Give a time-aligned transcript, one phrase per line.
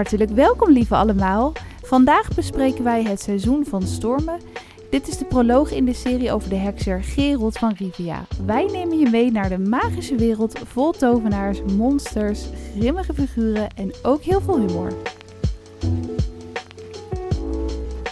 [0.00, 1.52] Hartelijk welkom, lieve allemaal.
[1.82, 4.40] Vandaag bespreken wij het seizoen van stormen.
[4.90, 8.24] Dit is de proloog in de serie over de hekser Gerold van Rivia.
[8.46, 12.46] Wij nemen je mee naar de magische wereld vol tovenaars, monsters,
[12.78, 14.92] grimmige figuren en ook heel veel humor.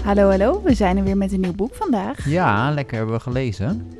[0.02, 0.62] Hallo, hallo.
[0.62, 2.28] We zijn er weer met een nieuw boek vandaag.
[2.28, 3.92] Ja, lekker hebben we gelezen.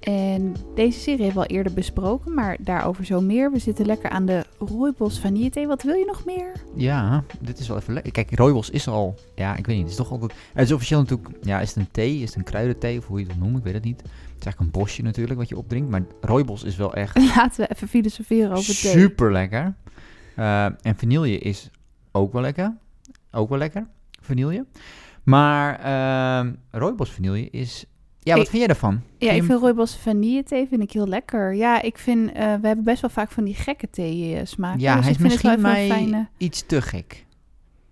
[0.00, 3.52] En deze serie hebben we al eerder besproken, maar daarover zo meer.
[3.52, 5.66] We zitten lekker aan de rooibos vanillethee.
[5.66, 6.52] Wat wil je nog meer?
[6.74, 8.12] Ja, dit is wel even lekker.
[8.12, 10.32] Kijk, rooibos is al, ja, ik weet niet, het is toch altijd...
[10.52, 13.20] Het is officieel natuurlijk, ja, is het een thee, is het een kruidenthee, of hoe
[13.20, 14.00] je het noemt, ik weet het niet.
[14.02, 17.60] Het is eigenlijk een bosje natuurlijk, wat je opdrinkt, maar rooibos is wel echt Laten
[17.60, 18.92] we even filosoferen over thee.
[18.92, 19.74] super lekker.
[20.36, 21.70] Eh, en vanille is
[22.12, 22.76] ook wel lekker,
[23.30, 23.86] ook wel lekker,
[24.20, 24.66] vanille.
[25.24, 27.84] Maar ehm rooibos vanille is,
[28.24, 28.92] ja, wat Ik- vind jij daarvan?
[28.94, 31.54] Ja, Vind ik je- vind rooibos vanillethee vind ik heel lekker.
[31.54, 34.80] Ja, ik vind, eh, we hebben best wel vaak van die gekke thee eh, smaken.
[34.80, 36.28] Ja, dus hij is misschien mij fijne...
[36.36, 37.26] iets te gek.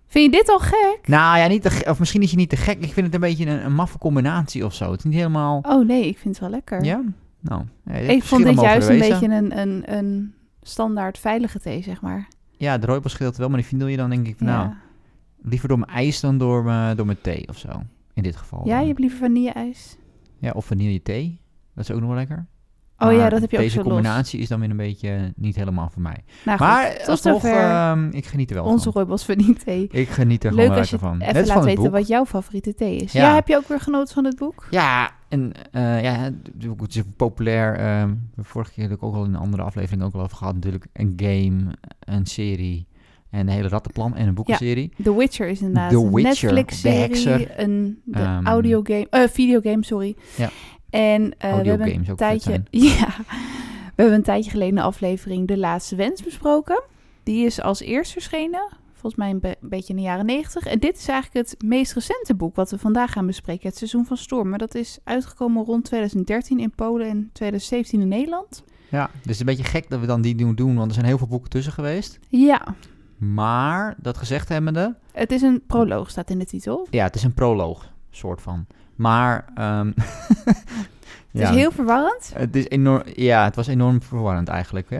[0.07, 0.99] Vind je dit al gek?
[1.05, 2.77] Nou ja, niet te of misschien is je niet te gek.
[2.83, 4.89] Ik vind het een beetje een, een maffe combinatie of zo.
[4.91, 5.59] Het is niet helemaal...
[5.67, 6.83] Oh nee, ik vind het wel lekker.
[6.83, 7.01] Ja?
[7.39, 12.01] Nou, ja, ik vond dit juist een beetje een, een, een standaard veilige thee, zeg
[12.01, 12.27] maar.
[12.57, 14.69] Ja, de rooibos scheelt wel, maar die vanille dan denk ik van nou,
[15.41, 17.69] liever door mijn ijs dan door mijn, door mijn thee of zo.
[18.13, 18.61] In dit geval.
[18.65, 19.97] ja, je hebt liever vanille-ijs?
[20.43, 21.39] Ja, of vanille thee.
[21.75, 22.45] Dat is ook nog wel lekker.
[22.97, 23.91] Oh ja, dat heb je ook Deze zo los.
[23.93, 26.23] combinatie is dan weer een beetje eh, niet helemaal voor mij.
[26.45, 28.93] Nou goed, maar tot alsnog, zover ehm, ik geniet er wel onze van.
[28.93, 29.87] rooibos vanillethee.
[29.91, 31.21] Ik geniet er Leuk gewoon als je lekker van.
[31.21, 31.91] even Net laat van het weten boek.
[31.99, 33.11] wat jouw favoriete thee is.
[33.11, 33.21] Ja.
[33.21, 33.33] Ja.
[33.33, 34.67] heb je ook weer genoten van het boek?
[34.69, 36.35] Ja, en eh, ja, het
[36.79, 37.75] het is populair.
[37.75, 40.53] ehm, vorige keer heb ik ook al in een andere aflevering ook al over gehad.
[40.53, 41.63] Natuurlijk een game,
[41.99, 42.87] een serie
[43.33, 44.91] en een hele rattenplan en een boekenserie.
[45.03, 49.83] The Witcher is inderdaad The een Witcher, de Netflix-serie, een de Ehm, audiogame, eh videogame,
[49.85, 50.15] sorry.
[50.37, 50.49] Ja.
[50.89, 55.57] En eh, we hebben een tijdje, ja, we hebben een tijdje geleden een aflevering De
[55.57, 56.83] Laatste Wens besproken.
[57.23, 60.65] Die is als eerst verschenen, volgens mij een be- beetje in de jaren negentig.
[60.65, 64.05] En dit is eigenlijk het meest recente boek wat we vandaag gaan bespreken, het Seizoen
[64.05, 64.59] van Stormen.
[64.59, 68.63] Dat is uitgekomen rond 2013 in Polen en 2017 in Nederland.
[68.89, 70.93] Ja, dus het is een beetje gek dat we dan die doen, doen, want er
[70.93, 72.19] zijn heel veel boeken tussen geweest.
[72.29, 72.75] Ja,
[73.33, 76.87] Maar, dat gezegd hebbende, het is een proloog, staat in de titel.
[76.89, 78.65] ja, het is een proloog, soort van.
[78.95, 79.91] Maar, ehm
[81.31, 82.31] Het is heel verwarrend.
[82.35, 84.89] Het is enorm, ja, het was enorm verwarrend eigenlijk.
[84.89, 84.99] Hè?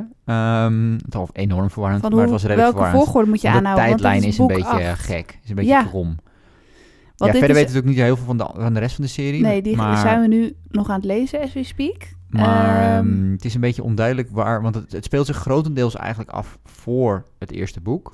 [1.06, 3.04] Het was enorm verwarrend, maar het was redelijk welke verwarrend.
[3.04, 3.90] volgorde moet je Want de aanhouden?
[3.90, 5.84] want tijdlijn is een beetje gek, is een beetje Ja.
[5.84, 6.16] krom.
[7.18, 8.96] Want ja, verder is- weten we natuurlijk niet heel veel van de, van de rest
[8.96, 9.42] van de serie.
[9.42, 12.08] Nee, die maar, zijn we nu nog aan het lezen as we speak.
[12.34, 15.96] Maar Ehm, ehm, het is een beetje onduidelijk waar, want het, het speelt zich grotendeels
[15.96, 18.14] eigenlijk af voor het eerste boek.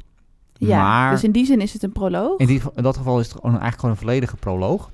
[0.53, 2.39] ja, maar dus in die zin is het een proloog.
[2.39, 4.91] in, die, in dat geval is het gewoon, eigenlijk gewoon een volledige proloog.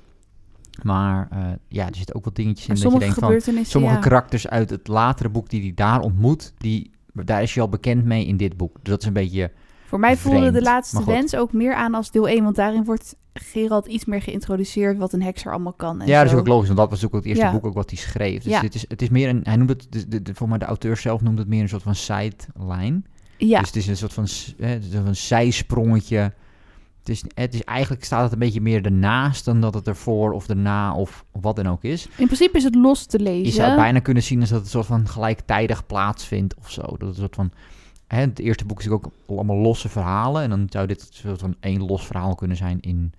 [0.82, 1.38] Maar eh,
[1.68, 3.64] ja, er zitten ook wat dingetjes in dat je denkt van...
[3.64, 4.00] Sommige ja.
[4.00, 8.04] karakters uit het latere boek die hij daar ontmoet, die, daar is hij al bekend
[8.04, 8.74] mee in dit boek.
[8.74, 9.50] Dus dat is een beetje...
[9.86, 13.16] Voor mij voelde de laatste wens ook meer aan als deel 1, want daarin wordt
[13.34, 16.00] Gerald iets meer geïntroduceerd wat een hekser allemaal kan.
[16.00, 17.52] En ja, dat is ook logisch, want dat was ook het eerste Ja.
[17.52, 18.42] boek ook wat hij schreef.
[18.42, 18.62] Dus Ja.
[18.70, 19.40] is, het is meer een...
[19.42, 19.86] Hij noemt het...
[19.90, 23.02] De, de, de- voor mij de auteur zelf noemt het meer een soort van sideline.
[23.38, 24.26] Ja, Dus het is een soort van,
[24.58, 26.32] hè, een zijsprongetje.
[26.98, 30.32] Het is, het is eigenlijk staat het een beetje meer ernaast dan dat het ervoor
[30.32, 32.08] of erna of wat dan ook is.
[32.16, 33.44] in principe is het los te lezen.
[33.44, 36.70] Je zou het bijna kunnen zien als dat het een soort van gelijktijdig plaatsvindt of
[36.70, 36.82] zo.
[36.82, 37.50] Dat het een soort van,
[38.06, 40.42] hè, het eerste boek is ook allemaal losse verhalen.
[40.42, 43.12] En dan zou dit soort van één los verhaal kunnen zijn in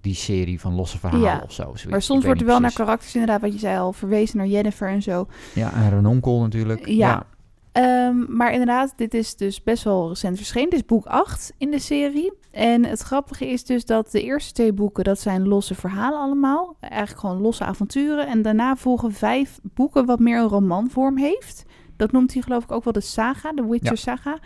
[0.00, 1.62] die serie van losse verhalen Ja, of zo.
[1.62, 1.84] Zoiets.
[1.84, 4.88] maar soms wordt er wel naar karakters inderdaad, wat je zei al, verwezen naar Jennifer
[4.88, 5.26] en zo.
[5.54, 6.86] Ja, en Renonkel natuurlijk.
[6.86, 7.26] Ja.
[7.72, 10.70] Ehm, maar inderdaad, dit is dus best wel recent verschenen.
[10.70, 12.32] Dit is boek 8 in de serie.
[12.50, 16.76] En het grappige is dus dat de eerste twee boeken, dat zijn losse verhalen allemaal.
[16.80, 18.26] Eigenlijk gewoon losse avonturen.
[18.26, 21.64] En daarna volgen vijf boeken wat meer een romanvorm heeft.
[22.02, 23.96] Dat noemt hij geloof ik ook wel de saga, de Witcher Ja.
[24.16, 24.38] saga.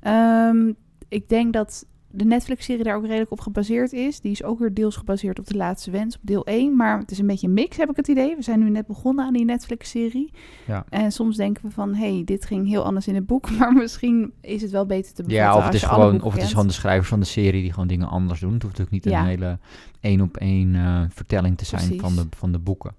[0.00, 0.72] Ehm,
[1.08, 4.20] ik denk dat de Netflix-serie daar ook redelijk op gebaseerd is.
[4.20, 6.76] Die is ook weer deels gebaseerd op de laatste wens, op deel 1.
[6.76, 8.36] Maar het is een beetje een mix, heb ik het idee.
[8.36, 10.30] We zijn nu net begonnen aan die Netflix-serie.
[10.66, 10.84] Ja.
[10.88, 13.50] En soms denken we van, hé, hey, dit ging heel anders in het boek.
[13.58, 16.42] Maar misschien is het wel beter te bevatten Ja, of het, is gewoon, of het
[16.42, 18.52] is gewoon de schrijvers van de serie die gewoon dingen anders doen.
[18.52, 19.20] Het hoeft natuurlijk niet Ja.
[19.20, 19.58] een hele
[20.00, 22.00] één op één eh, vertelling te zijn Precies.
[22.00, 22.94] van de, van de boeken.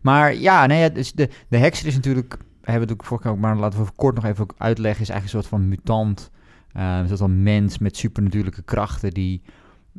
[0.00, 3.32] Maar ja, nee, is de, de hekser is natuurlijk, hebben we het natuurlijk vorige keer
[3.32, 6.30] ook, maar laten we kort nog even ook uitleggen, is eigenlijk een soort van mutant,
[6.72, 9.42] eh, een soort van mens met supernatuurlijke krachten die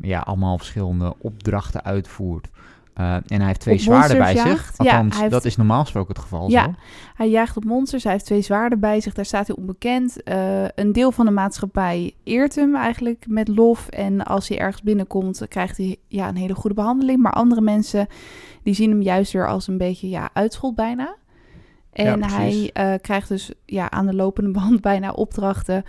[0.01, 2.49] ja, allemaal verschillende opdrachten uitvoert.
[2.93, 4.71] Eh, en hij heeft twee Op zwaarden bij zich.
[4.77, 6.49] Ja, Althans, heeft- dat is normaal gesproken het geval.
[6.49, 6.63] Ja.
[6.63, 6.73] Zo.
[7.15, 10.23] Hij jaagt op monsters, hij heeft twee zwaarden bij zich, daar staat hij onbekend.
[10.23, 13.87] Eh, een deel van de maatschappij eert hem eigenlijk met lof.
[13.87, 17.21] En als hij ergens binnenkomt, krijgt hij ja, een hele goede behandeling.
[17.21, 18.07] Maar andere mensen,
[18.63, 21.15] die zien hem juist weer als een beetje ja, uitschot bijna.
[21.93, 25.83] En Ja, hij eh, krijgt dus ja, aan de lopende band bijna opdrachten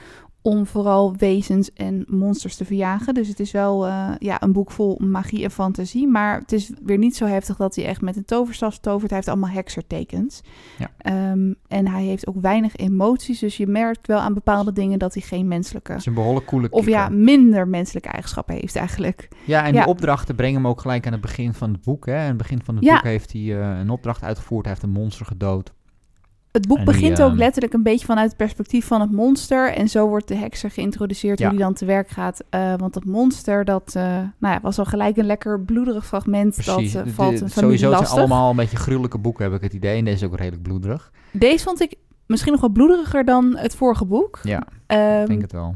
[0.47, 3.15] om vooral wezens en monsters te verjagen.
[3.15, 6.07] Dus het is wel eh, ja, een boek vol magie en fantasie.
[6.09, 9.09] Maar het is weer niet zo heftig dat hij echt met een toverstaf tovert.
[9.09, 10.41] Hij heeft allemaal heksertekens.
[10.79, 10.91] Ja.
[10.99, 13.39] Ehm, en hij heeft ook weinig emoties.
[13.39, 15.91] Dus je merkt wel aan bepaalde dingen dat hij geen menselijke...
[15.93, 19.29] Het is een behoorlijk coole Of ja, minder menselijke eigenschappen heeft eigenlijk.
[19.45, 19.81] Ja, en Ja.
[19.81, 22.07] die opdrachten brengen hem ook gelijk aan het begin van het boek.
[22.07, 22.19] Hè?
[22.19, 22.95] Aan het begin van het Ja.
[22.95, 24.65] boek heeft hij eh, een opdracht uitgevoerd.
[24.65, 25.73] Hij heeft een monster gedood.
[26.55, 29.11] Het boek En die, begint ook ehm, letterlijk een beetje vanuit het perspectief van het
[29.13, 29.73] monster.
[29.73, 31.45] En zo wordt de hekser geïntroduceerd Ja.
[31.47, 32.43] hoe die dan te werk gaat.
[32.51, 34.03] Eh, want dat monster, dat eh,
[34.39, 36.55] nou ja, was al gelijk een lekker bloederig fragment.
[36.55, 36.93] Precies.
[36.93, 38.09] Dat eh, De- valt de- een sowieso het lastig.
[38.19, 39.99] zijn allemaal een beetje gruwelijke boeken, heb ik het idee.
[39.99, 41.11] En deze is ook redelijk bloederig.
[41.31, 41.95] Deze vond ik
[42.27, 44.39] misschien nog wel bloederiger dan het vorige boek.
[44.43, 45.75] Ja, Ehm, ik denk het wel.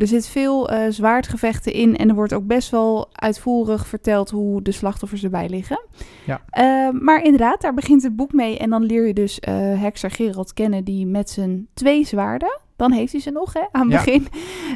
[0.00, 1.96] Er zit veel eh, zwaardgevechten in.
[1.96, 5.80] En er wordt ook best wel uitvoerig verteld hoe de slachtoffers erbij liggen.
[6.26, 6.40] Ja.
[6.50, 8.58] Ehm, maar inderdaad, daar begint het boek mee.
[8.58, 12.60] En dan leer je dus eh, hekser Gerald kennen die met zijn twee zwaarden...
[12.76, 14.04] dan heeft hij ze nog, hè, aan het Ja.
[14.04, 14.26] begin...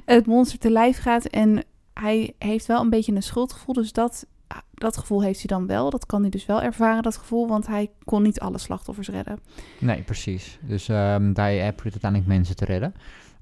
[0.05, 1.25] het monster te lijf gaat.
[1.25, 3.75] En hij heeft wel een beetje een schuldgevoel.
[3.75, 4.27] Dus dat,
[4.75, 5.91] dat gevoel heeft hij dan wel.
[5.91, 7.49] Dat kan hij dus wel ervaren, dat gevoel.
[7.49, 9.39] Want hij kon niet alle slachtoffers redden.
[9.79, 10.59] Nee, precies.
[10.63, 12.95] Dus ehm daar hij probeert uiteindelijk mensen te redden.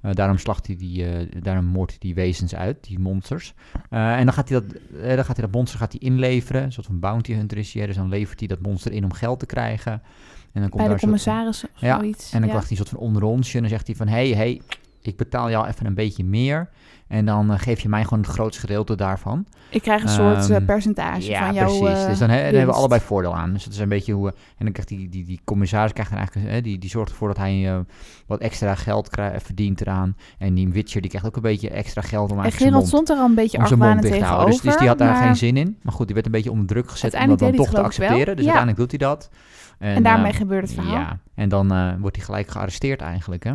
[0.03, 3.55] Eh, daarom, slacht hij die, eh, daarom moordt hij die wezens uit, die monsters.
[3.91, 4.71] Eh, en dan gaat hij dat,
[5.17, 6.63] dan gaat hij dat monster gaat hij inleveren.
[6.63, 7.87] Een soort van bounty hunter is hij.
[7.87, 9.93] Dus dan levert hij dat monster in om geld te krijgen.
[9.93, 12.25] En dan komt Bij de daar van- commissaris of Ja, zoiets.
[12.25, 12.49] En dan ja.
[12.49, 13.55] krijgt hij een soort van onderonsje.
[13.55, 14.61] En dan zegt hij van, hé, hey, hey,
[15.03, 16.69] ik betaal jou even een beetje meer.
[17.09, 19.47] En dan eh, geef je mij gewoon het grootste gedeelte daarvan.
[19.69, 22.03] Ik krijg een soort eh, Ehm, percentage ja, van jouw precies.
[22.03, 23.53] eh, dus dan, he- dan hebben we allebei voordeel aan.
[23.53, 24.29] Dus dat is een beetje hoe...
[24.29, 24.35] en
[24.65, 26.65] dan krijgt die, die, die commissaris krijgt dan eigenlijk...
[26.65, 27.85] die, die zorgt ervoor dat hij
[28.27, 30.17] wat extra geld krijgt, verdient eraan.
[30.39, 33.11] En die Witcher die krijgt ook een beetje extra geld om En eigenlijk Gerald stond
[33.11, 34.47] er al een beetje argwanend tegenover.
[34.47, 35.79] Dus, dus die had daar maar- geen zin in.
[35.83, 38.37] Maar goed, die werd een beetje onder druk gezet om dat dan toch te accepteren.
[38.37, 38.45] Dus.
[38.45, 38.53] Ja.
[38.53, 39.31] uiteindelijk doet hij dat.
[39.79, 40.93] En, En daarmee gebeurt het verhaal.
[40.95, 43.53] Ja, en dan wordt hij gelijk gearresteerd eigenlijk, hè?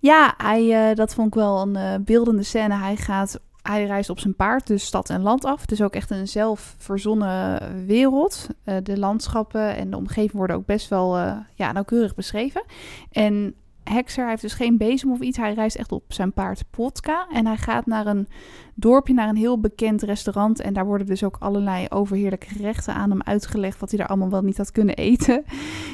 [0.00, 2.74] Ja, hij, eh, dat vond ik wel een eh, beeldende scène.
[2.74, 5.60] Hij gaat, hij reist op zijn paard, dus stad en land af.
[5.60, 8.46] Het is ook echt een zelf verzonnen wereld.
[8.64, 11.16] Eh, de landschappen en de omgeving worden ook best wel
[11.54, 12.62] ja, nauwkeurig beschreven.
[13.10, 13.54] En
[13.92, 15.36] Hekser hij heeft dus geen bezem of iets.
[15.36, 17.26] Hij reist echt op zijn paard Potka.
[17.32, 18.28] En hij gaat naar een
[18.74, 20.60] dorpje, naar een heel bekend restaurant.
[20.60, 23.78] En daar worden dus ook allerlei overheerlijke gerechten aan hem uitgelegd.
[23.78, 25.44] Wat hij daar allemaal wel niet had kunnen eten.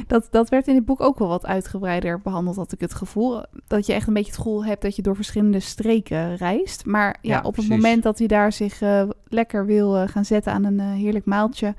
[0.06, 3.42] Dat, dat werd in het boek ook wel wat uitgebreider behandeld, had ik het gevoel.
[3.66, 6.84] Dat je echt een beetje het gevoel hebt dat je door verschillende streken reist.
[6.86, 7.70] Maar ja, Ja, op precies.
[7.70, 10.92] het moment dat hij daar zich eh, lekker wil eh, gaan zetten aan een eh,
[10.92, 11.74] heerlijk maaltje.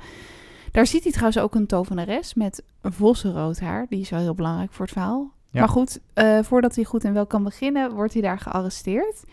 [0.71, 3.86] Daar ziet hij trouwens ook een tovenares met vossenrood haar.
[3.89, 5.31] Die is wel heel belangrijk voor het verhaal.
[5.51, 5.59] Ja.
[5.59, 9.23] Maar goed, eh, voordat hij goed en wel kan beginnen, wordt hij daar gearresteerd.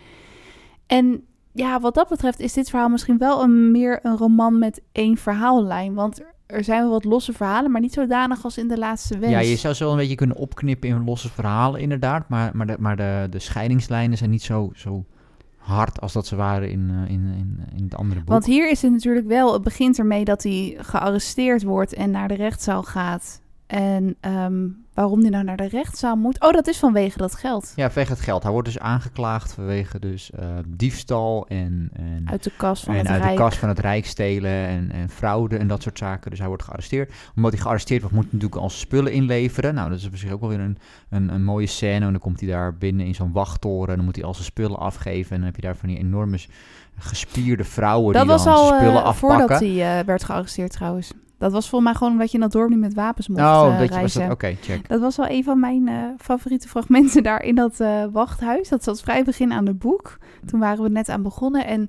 [0.87, 4.83] En ja, wat dat betreft is dit verhaal misschien wel een, meer een roman met
[4.93, 5.95] één verhaallijn.
[5.95, 9.33] Want er- zijn wel wat losse verhalen, maar niet zodanig als in de laatste wens.
[9.33, 12.29] Ja, je zou ze wel een beetje kunnen opknippen in losse verhalen, inderdaad.
[12.29, 15.05] Maar, maar, de, maar de, de scheidingslijnen zijn niet zo, zo
[15.57, 18.29] hard als dat ze waren in, eh, in, in, in het andere boek.
[18.29, 22.29] Want hier is het natuurlijk wel, het begint ermee dat hij gearresteerd wordt en naar
[22.29, 23.41] de rechtszaal gaat.
[23.67, 24.65] En ehm,
[24.97, 26.41] waarom hij nou naar de rechtszaal moet?
[26.41, 27.73] Oh, dat is vanwege dat geld.
[27.77, 28.43] Ja, vanwege het geld.
[28.43, 32.99] Hij wordt dus aangeklaagd vanwege dus eh, diefstal en, en, Uit de kas van en
[33.01, 33.37] het uit Rijk.
[33.37, 36.31] de kas van het Rijk stelen en, en fraude en dat soort zaken.
[36.31, 37.13] Dus hij wordt gearresteerd.
[37.37, 39.75] Omdat hij gearresteerd wordt, moet hij natuurlijk al zijn spullen inleveren.
[39.75, 40.79] Nou, dat is zich ook wel weer een,
[41.09, 42.05] een, een mooie scène.
[42.05, 44.47] En dan komt hij daar binnen in zo'n wachttoren en dan moet hij al zijn
[44.47, 45.31] spullen afgeven.
[45.31, 46.39] En dan heb je daar van die enorme
[46.99, 49.39] gespierde vrouwen Dat die was dan al zijn spullen eh, afpakken.
[49.39, 51.13] voordat hij eh, werd gearresteerd trouwens.
[51.39, 53.69] Dat was volgens mij gewoon omdat je in dat dorp niet met wapens mocht Oh,
[53.73, 54.31] eh, dat was dat?
[54.31, 54.89] Oké, check.
[54.89, 58.69] Dat was wel een van mijn eh, favoriete fragmenten daar in dat eh, wachthuis.
[58.69, 60.19] Dat zat vrij begin aan het boek.
[60.47, 61.67] Toen waren we net aan begonnen.
[61.67, 61.89] En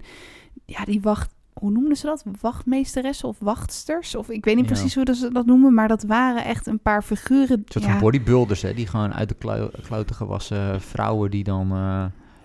[0.66, 1.36] ja, die wacht...
[1.54, 2.24] Hoe noemden ze dat?
[2.42, 4.16] Wachtmeesteressen of wachtsters?
[4.16, 4.72] Of ik weet niet Ja.
[4.72, 5.74] precies hoe ze dat noemen.
[5.74, 7.58] Maar dat waren echt een paar figuren.
[7.58, 11.72] Een soort ja, van bodybuilders, hè, die gewoon uit de kloten gewassen vrouwen die dan...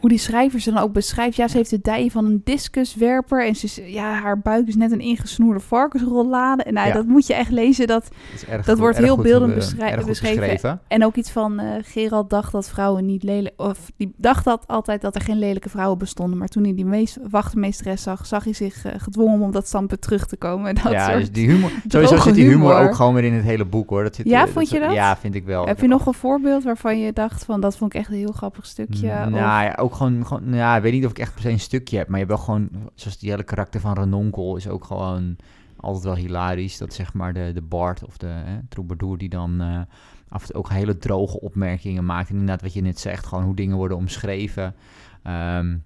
[0.02, 1.36] hoe die schrijver ze dan ook beschrijft.
[1.36, 3.46] Ja, ze heeft de dijen van een discuswerper.
[3.46, 6.62] En ze, is- ja, haar buik is net een ingesnoerde varkensrollade.
[6.62, 6.92] En nou, Ja.
[6.94, 7.86] dat moet je echt lezen.
[7.86, 8.08] Dat,
[8.48, 10.06] dat goed- wordt heel beeldend beschreven.
[10.06, 10.80] beschreven.
[10.88, 13.54] En ook iets van eh, Gerald dacht dat vrouwen niet lelijk...
[13.62, 16.38] Of die dacht dat altijd dat er geen lelijke vrouwen bestonden.
[16.38, 20.00] Maar toen hij die meest, wachtmeesteres zag, zag hij zich eh, gedwongen om dat standpunt
[20.02, 20.74] terug te komen.
[20.82, 21.18] Dat ja, soort...
[21.18, 21.70] dus die humor.
[21.88, 22.88] Sowieso zit die humor, humor.
[22.88, 24.02] ook gewoon weer in het hele boek hoor.
[24.02, 24.92] Dat zit, Ja, eh, vond je dat?
[24.92, 25.66] Ja, vind ik wel.
[25.66, 28.32] Heb je nog een voorbeeld waarvan je dacht van dat vond ik echt een heel
[28.32, 29.06] grappig stukje?
[29.08, 31.42] Nou of- ja, ook gewoon, gewoon nou ja, ik weet niet of ik echt per
[31.42, 34.56] se een stukje heb, maar je hebt wel gewoon, zoals die hele karakter van Renonkel
[34.56, 35.36] is ook gewoon
[35.76, 36.78] altijd wel hilarisch.
[36.78, 39.80] Dat zeg maar de, de Bart of de hè, troubadour die dan eh,
[40.28, 42.30] af en toe ook hele droge opmerkingen maakt.
[42.30, 44.74] Inderdaad wat je net zegt, gewoon hoe dingen worden omschreven.
[45.22, 45.76] Ehm,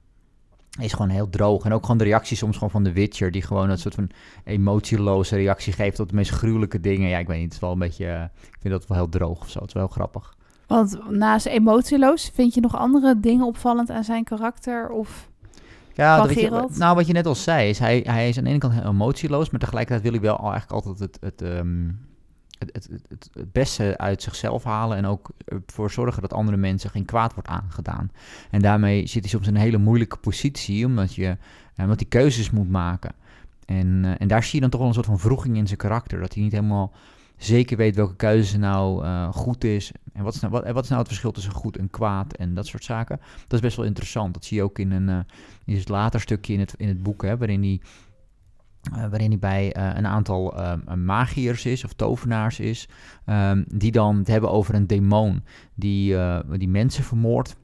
[0.80, 1.64] is gewoon heel droog.
[1.64, 4.10] En ook gewoon de reactie soms gewoon van de Witcher, die gewoon een soort van
[4.44, 7.08] emotieloze reactie geeft op de meest gruwelijke dingen.
[7.08, 9.08] Ja, ik weet niet, het is wel een beetje, eh, ik vind dat wel heel
[9.08, 9.58] droog of zo.
[9.58, 10.36] Het is wel heel grappig.
[10.66, 14.88] Want naast emotieloos, vind je nog andere dingen opvallend aan zijn karakter?
[14.90, 15.28] Of
[15.94, 16.76] Ja, dat je- Geralt?
[16.78, 18.82] nou wat je net al zei, is hij, hij is aan de ene kant heel
[18.90, 21.88] emotieloos, maar tegelijkertijd wil hij wel eigenlijk altijd het, het, ehm,
[22.58, 25.30] het, het, het, het, het beste uit zichzelf halen en ook
[25.66, 28.11] ervoor zorgen dat andere mensen geen kwaad wordt aangedaan.
[28.50, 31.26] En daarmee zit hij soms in een hele moeilijke positie, omdat, je,
[31.75, 33.12] eh, omdat hij keuzes moet maken.
[33.66, 35.78] En, eh, en daar zie je dan toch wel een soort van vroeging in zijn
[35.78, 36.92] karakter, dat hij niet helemaal
[37.36, 39.92] zeker weet welke keuze nou eh, goed is.
[40.12, 42.54] En wat is, nou, wat, wat is nou het verschil tussen goed en kwaad en
[42.54, 43.20] dat soort zaken.
[43.40, 44.34] Dat is best wel interessant.
[44.34, 45.18] Dat zie je ook in een, eh,
[45.64, 47.80] in het later stukje in het, in het boek, hè, waarin hij,
[48.92, 52.88] eh, waarin hij bij een aantal ehm, magiërs is, of tovenaars is,
[53.24, 55.42] ehm, die dan het hebben over een demon
[55.74, 56.16] die,
[56.50, 57.56] die mensen vermoordt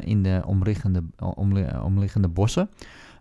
[0.00, 2.70] in de omliggende, omli- omliggende bossen.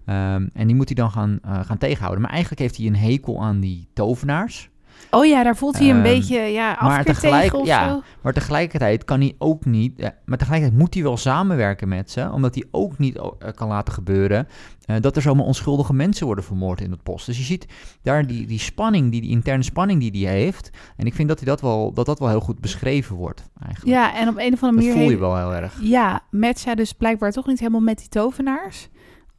[0.05, 2.21] Ehm, en die moet hij dan gaan, gaan tegenhouden.
[2.21, 4.69] Maar eigenlijk heeft hij een hekel aan die tovenaars.
[5.11, 8.01] Oh ja, daar voelt hij een Ehm, beetje ja, maar tegelijk- tegen of ja, zo.
[8.21, 9.99] Maar tegelijkertijd kan hij ook niet.
[9.99, 12.29] eh, maar tegelijkertijd moet hij wel samenwerken met ze.
[12.31, 14.47] Omdat hij ook niet o- eh, kan laten gebeuren.
[14.85, 17.25] eh, dat er zomaar onschuldige mensen worden vermoord in het post.
[17.25, 17.65] Dus je ziet
[18.01, 20.69] daar die, die spanning, die, die interne spanning die hij heeft.
[20.97, 23.43] En ik vind dat, hij dat, wel, dat dat wel heel goed beschreven wordt.
[23.65, 23.95] Eigenlijk.
[23.97, 24.93] Ja, en op een of andere dat manier...
[24.93, 25.77] voel je wel heel erg.
[25.81, 28.87] Ja, matcht hij dus blijkbaar toch niet helemaal met die tovenaars.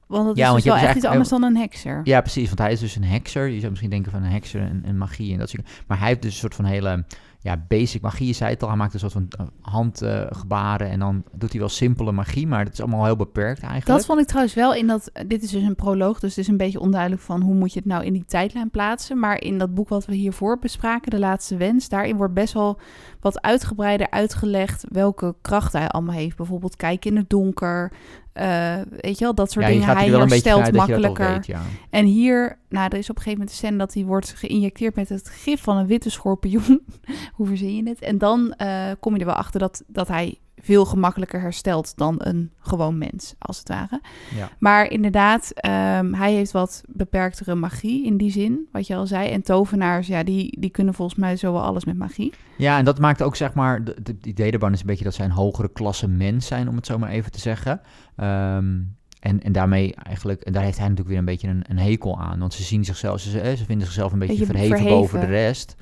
[0.09, 1.57] Want dat Ja, is want dus je wel hebt echt dus iets anders dan een
[1.57, 2.01] hekser.
[2.05, 2.47] Ja, precies.
[2.47, 3.47] Want hij is dus een hekser.
[3.47, 5.69] Je zou misschien denken van een hekser en, en magie en dat soort.
[5.87, 7.05] Maar hij heeft dus een soort van hele
[7.41, 8.27] ja, basic magie.
[8.27, 10.91] Je zei het al, hij maakt een soort van eh, handgebaren.
[10.91, 12.47] en dan doet hij wel simpele magie.
[12.47, 13.87] Maar dat is allemaal heel beperkt eigenlijk.
[13.87, 15.11] Dat vond ik trouwens wel in dat...
[15.27, 17.43] Dit is dus een proloog, dus het is een beetje onduidelijk van...
[17.43, 19.19] hoe moet je het nou in die tijdlijn plaatsen.
[19.19, 21.89] Maar in dat boek wat we hiervoor bespraken, De Laatste Wens...
[21.89, 22.79] daarin wordt best wel
[23.21, 24.85] wat uitgebreider uitgelegd...
[24.89, 26.37] welke krachten hij allemaal heeft.
[26.37, 27.93] Bijvoorbeeld kijken in het donker...
[28.33, 29.87] eh, weet je wel, dat soort ja, dingen.
[29.87, 31.33] Hij er herstelt makkelijker.
[31.33, 31.63] weet, ja.
[31.91, 34.95] En hier, nou, er is op een gegeven moment een scène dat hij wordt geïnjecteerd
[34.95, 36.85] met het gif van een witte schorpioen.
[37.37, 38.01] Hoe verzin je het?
[38.01, 42.15] En dan eh, kom je er wel achter dat, dat hij veel gemakkelijker herstelt dan
[42.19, 44.01] een gewoon mens, als het ware.
[44.35, 44.51] Ja.
[44.59, 49.29] Maar inderdaad, ehm, hij heeft wat beperktere magie in die zin, wat je al zei.
[49.31, 52.33] En tovenaars, ja, die, die kunnen volgens mij zo wel alles met magie.
[52.57, 55.25] Ja, en dat maakt ook zeg maar, de, het idee is een beetje dat zij
[55.25, 57.81] een hogere klasse mens zijn, om het zo maar even te zeggen.
[58.17, 58.77] Ehm,
[59.21, 62.21] en, en daarmee eigenlijk, en daar heeft hij natuurlijk weer een beetje een, een hekel
[62.21, 65.01] aan, want ze zien zichzelf, ze, ze vinden zichzelf een beetje, Beetje verheven, verheven.
[65.01, 65.77] boven de rest.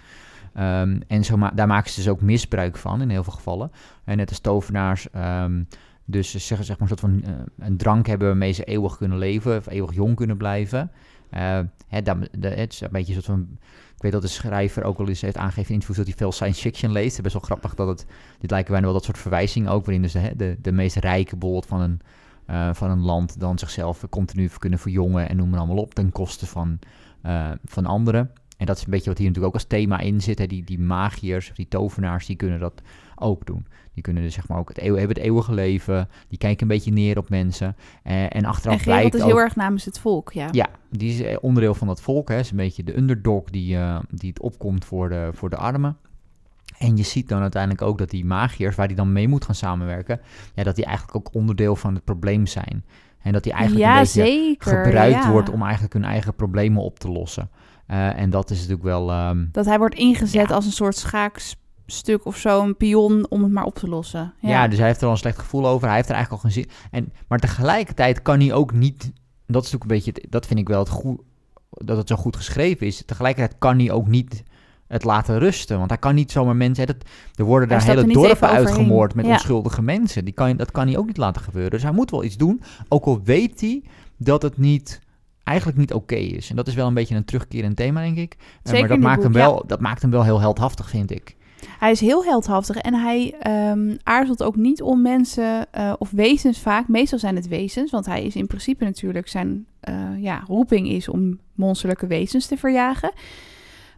[0.57, 3.71] Ehm, en zo daar maken ze dus ook misbruik van in heel veel gevallen.
[4.05, 5.63] En net als tovenaars, ehm,
[6.05, 8.97] dus ze zeggen zeg maar een soort van eh, een drank hebben waarmee ze eeuwig
[8.97, 10.91] kunnen leven, of eeuwig jong kunnen blijven.
[11.31, 11.59] Eh,
[11.89, 13.49] de- het is een beetje van
[13.97, 16.33] ik weet dat de schrijver ook wel eens heeft aangegeven in interviews dat hij veel
[16.33, 17.17] science fiction leest.
[17.17, 18.07] Is best wel grappig dat het,
[18.39, 21.37] dit lijken bijna wel dat soort verwijzingen ook, waarin dus de, de, de meest rijke
[21.37, 22.01] bijvoorbeeld van een,
[22.47, 26.13] eh, van een land dan zichzelf continu kunnen verjongen en noem maar allemaal op, ten
[26.13, 26.79] koste van,
[27.23, 28.31] eh, van anderen.
[28.57, 30.39] En dat is een beetje wat hier natuurlijk ook als thema in zit.
[30.39, 30.47] Hè.
[30.47, 32.83] Die, die magiërs, die tovenaars, die kunnen dat
[33.17, 33.67] ook doen.
[33.95, 36.09] Die kunnen dus zeg maar ook het, eeuw, hebben het eeuwige leven.
[36.29, 37.77] Die kijken een beetje neer op mensen.
[38.03, 39.27] Eh, en achteraf en blijkt is ook...
[39.27, 40.49] heel erg namens het volk, ja.
[40.51, 42.29] Ja, die is eh, onderdeel van dat volk.
[42.29, 42.39] Hè.
[42.39, 45.97] Is een beetje de underdog die, eh, die het opkomt voor de, voor de armen.
[46.79, 49.55] En je ziet dan uiteindelijk ook dat die magiërs, waar die dan mee moet gaan
[49.55, 50.21] samenwerken,
[50.55, 52.85] ja, dat die eigenlijk ook onderdeel van het probleem zijn.
[53.27, 54.85] En dat die eigenlijk ja, een beetje zeker.
[54.85, 55.31] gebruikt ja.
[55.31, 57.51] wordt om eigenlijk hun eigen problemen op te lossen.
[57.87, 59.11] Eh, en dat is natuurlijk wel...
[59.11, 60.55] ehm, Dat hij wordt ingezet Ja.
[60.55, 64.35] als een soort schaakstuk of zo, een pion om het maar op te lossen.
[64.41, 64.69] ja.
[64.69, 65.87] dus hij heeft er al een slecht gevoel over.
[65.87, 66.71] Hij heeft er eigenlijk al geen zin...
[66.91, 69.13] En, maar tegelijkertijd kan hij ook niet...
[69.47, 70.29] Dat is natuurlijk een beetje...
[70.31, 71.21] Dat vind ik wel het goed...
[71.71, 73.03] Dat het zo goed geschreven is.
[73.07, 74.43] Tegelijkertijd kan hij ook niet
[74.89, 75.79] het laten rusten.
[75.79, 76.87] Want hij kan niet zomaar mensen...
[76.87, 79.33] hè, Dat, er worden daar hele dorpen uitgemoord met Ja.
[79.33, 80.25] onschuldige mensen.
[80.25, 81.71] Die kan, dat kan hij ook niet laten gebeuren.
[81.71, 82.63] Dus hij moet wel iets doen.
[82.89, 83.83] Ook al weet hij
[84.17, 85.05] dat het niet...
[85.43, 86.51] Eigenlijk niet oké is.
[86.51, 88.37] En dat is wel een beetje een terugkerend thema, denk ik.
[88.39, 91.37] Eh, Zeker maar dat maakt, hem wel, dat maakt hem wel heel heldhaftig, vind ik.
[91.79, 96.61] Hij is heel heldhaftig en hij ehm, aarzelt ook niet om mensen eh, of wezens
[96.61, 96.89] vaak.
[96.89, 101.09] Meestal zijn het wezens, want hij is in principe natuurlijk zijn eh, ja, roeping is
[101.09, 103.13] om monsterlijke wezens te verjagen.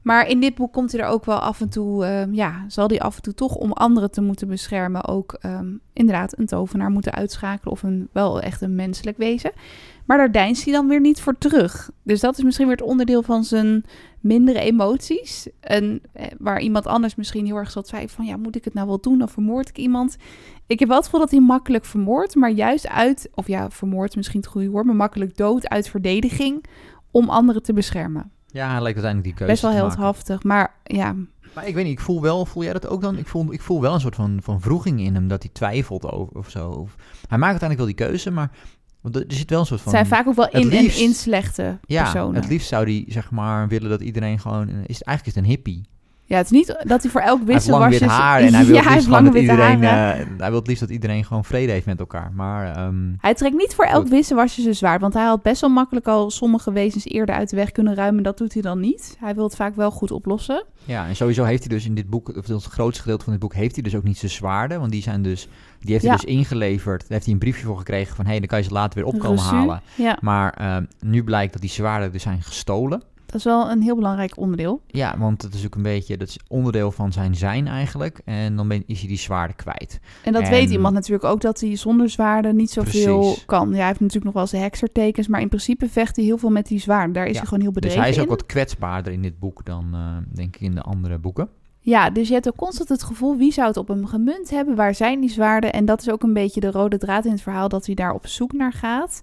[0.02, 2.88] Maar in dit boek komt hij er ook wel af en toe, ehm, ja, zal
[2.88, 6.90] hij af en toe toch om anderen te moeten beschermen ook ehm, inderdaad een tovenaar
[6.90, 9.52] moeten uitschakelen of een, wel echt een menselijk wezen.
[10.08, 11.90] Maar daar deinst hij dan weer niet voor terug.
[12.02, 13.84] Dus dat is misschien weer het onderdeel van zijn
[14.20, 15.48] mindere emoties.
[15.60, 18.26] En eh, waar iemand anders misschien heel erg zal twijfelen van...
[18.26, 20.16] ja, moet ik het nou wel doen of vermoord ik iemand?
[20.66, 23.28] Ik heb wel het gevoel dat hij makkelijk vermoordt, maar juist uit...
[23.34, 24.86] of ja, vermoord is misschien het goede woord...
[24.86, 26.64] maar makkelijk dood uit verdediging
[27.10, 28.30] om anderen te beschermen.
[28.52, 31.14] Ja, hij lijkt uiteindelijk die keuze Best wel heldhaftig, maar ja...
[31.54, 33.18] Maar ik weet niet, ik voel wel, voel jij dat ook dan?
[33.18, 36.12] Ik voel, ik voel wel een soort van, van vroeging in hem, dat hij twijfelt
[36.12, 36.68] over of zo.
[36.70, 36.94] Of,
[37.28, 38.50] hij maakt uiteindelijk wel die keuze, maar
[39.00, 39.98] want er zit wel een soort Het van...
[39.98, 42.34] zijn vaak ook wel in liefst- en in slechte ja, personen.
[42.34, 44.68] het liefst zou hij zeg maar willen dat iedereen gewoon...
[44.68, 45.86] Is, eigenlijk is het een hippie.
[46.28, 47.98] Ja, het is niet dat hij voor elk Hij heeft lang wisselwasje...
[47.98, 49.82] wit haar en hij wil ja, het hij liefst dat iedereen...
[49.82, 49.88] eh,
[50.38, 52.30] hij wil het liefst dat iedereen gewoon vrede heeft met elkaar.
[52.34, 55.00] Maar ehm, Hij trekt niet voor elk wisselwasje zijn zwaard.
[55.00, 58.22] Want hij had best wel makkelijk al sommige wezens eerder uit de weg kunnen ruimen.
[58.22, 59.16] Dat doet hij dan niet.
[59.20, 60.64] Hij wil het vaak wel goed oplossen.
[60.84, 63.42] ja, en sowieso heeft hij dus in dit boek, of het grootste gedeelte van dit
[63.42, 64.80] boek, heeft hij dus ook niet zijn zwaarden.
[64.80, 65.48] Want die zijn dus,
[65.80, 66.20] die heeft hij Ja.
[66.20, 67.00] dus ingeleverd.
[67.00, 68.98] Daar heeft hij een briefje voor gekregen van, hé, hey, dan kan je ze later
[68.98, 69.48] weer op komen Reçu.
[69.50, 69.80] halen.
[69.94, 73.02] Ja, Maar ehm, nu blijkt dat die zwaarden dus zijn gestolen.
[73.30, 74.80] Dat is wel een heel belangrijk onderdeel.
[74.86, 78.20] Ja, want het is ook een beetje, dat is onderdeel van zijn zijn eigenlijk.
[78.24, 80.00] En dan ben, is hij die zwaarden kwijt.
[80.24, 83.44] En dat En- weet iemand natuurlijk ook, dat hij zonder zwaarden niet zoveel Precies.
[83.44, 83.68] kan.
[83.70, 86.50] Ja, hij heeft natuurlijk nog wel zijn heksertekens, maar in principe vecht hij heel veel
[86.50, 87.12] met die zwaarden.
[87.12, 88.30] Daar is Ja, hij gewoon heel Dus bedreven hij is ook in.
[88.30, 91.48] wat kwetsbaarder in dit boek dan, eh, denk ik, in de andere boeken.
[91.80, 94.74] Ja, dus je hebt ook constant het gevoel, wie zou het op hem gemunt hebben?
[94.74, 95.72] Waar zijn die zwaarden?
[95.72, 98.12] En dat is ook een beetje de rode draad in het verhaal, dat hij daar
[98.12, 99.22] op zoek naar gaat.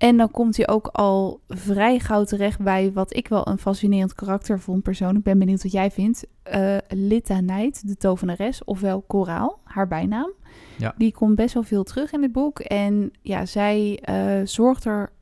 [0.00, 4.14] En dan komt hij ook al vrij gauw terecht bij wat ik wel een fascinerend
[4.14, 5.18] karakter vond persoonlijk.
[5.18, 6.26] Ik ben benieuwd wat jij vindt.
[6.42, 7.40] Eh Litta
[7.80, 10.30] de tovenares, ofwel Koraal, haar bijnaam.
[10.76, 10.94] Ja.
[10.96, 12.58] Die komt best wel veel terug in het boek.
[12.58, 15.12] En ja, zij eh, zorgt er,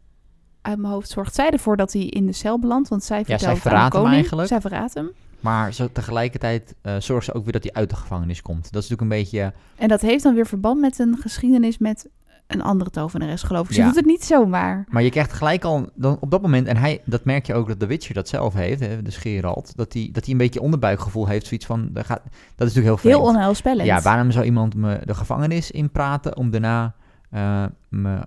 [0.62, 2.88] uit mijn hoofd zorgt zij ervoor dat hij in de cel belandt.
[2.88, 4.48] Want zij vertelt zij verraadt hem eigenlijk.
[4.48, 5.10] Zij verraadt hem.
[5.40, 8.72] Maar zo tegelijkertijd eh zorgt ze ook weer dat hij uit de gevangenis komt.
[8.72, 9.52] Dat is natuurlijk een beetje...
[9.76, 12.08] En dat heeft dan weer verband met een geschiedenis met
[12.48, 13.74] een andere tovenares, geloof ik.
[13.74, 13.86] Ze Ja.
[13.86, 14.84] doet het niet zomaar.
[14.88, 17.68] Maar je krijgt gelijk al, dan op dat moment, en hij, dat merk je ook
[17.68, 20.60] dat de Witcher dat zelf heeft, hè, dus Geralt, dat hij, dat hij een beetje
[20.60, 23.16] onderbuikgevoel heeft, zoiets van, dat, gaat, dat is natuurlijk heel vreemd.
[23.16, 23.86] Heel onheilspellend.
[23.88, 26.94] Ja, waarom zou iemand me de gevangenis inpraten om daarna
[27.30, 28.18] eh, me,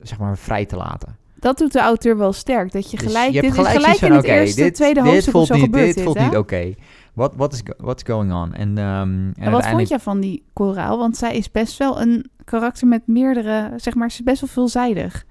[0.00, 1.16] zeg maar, vrij te laten?
[1.40, 2.72] Dat doet de auteur wel sterk.
[2.72, 5.12] Dat je Dus gelijk, je dit is gelijk in het oké, eerste, dit, tweede dit
[5.12, 6.24] hoofdstuk zo niet, gebeurt dit dit, voelt hè?
[6.24, 6.74] niet oké.
[7.14, 8.54] What, what is, what's going on?
[8.54, 10.98] En, ehm, en, En wat vond je van die koraal?
[10.98, 14.48] Want zij is best wel een karakter met meerdere, zeg maar, ze is best wel
[14.48, 15.26] veelzijdig.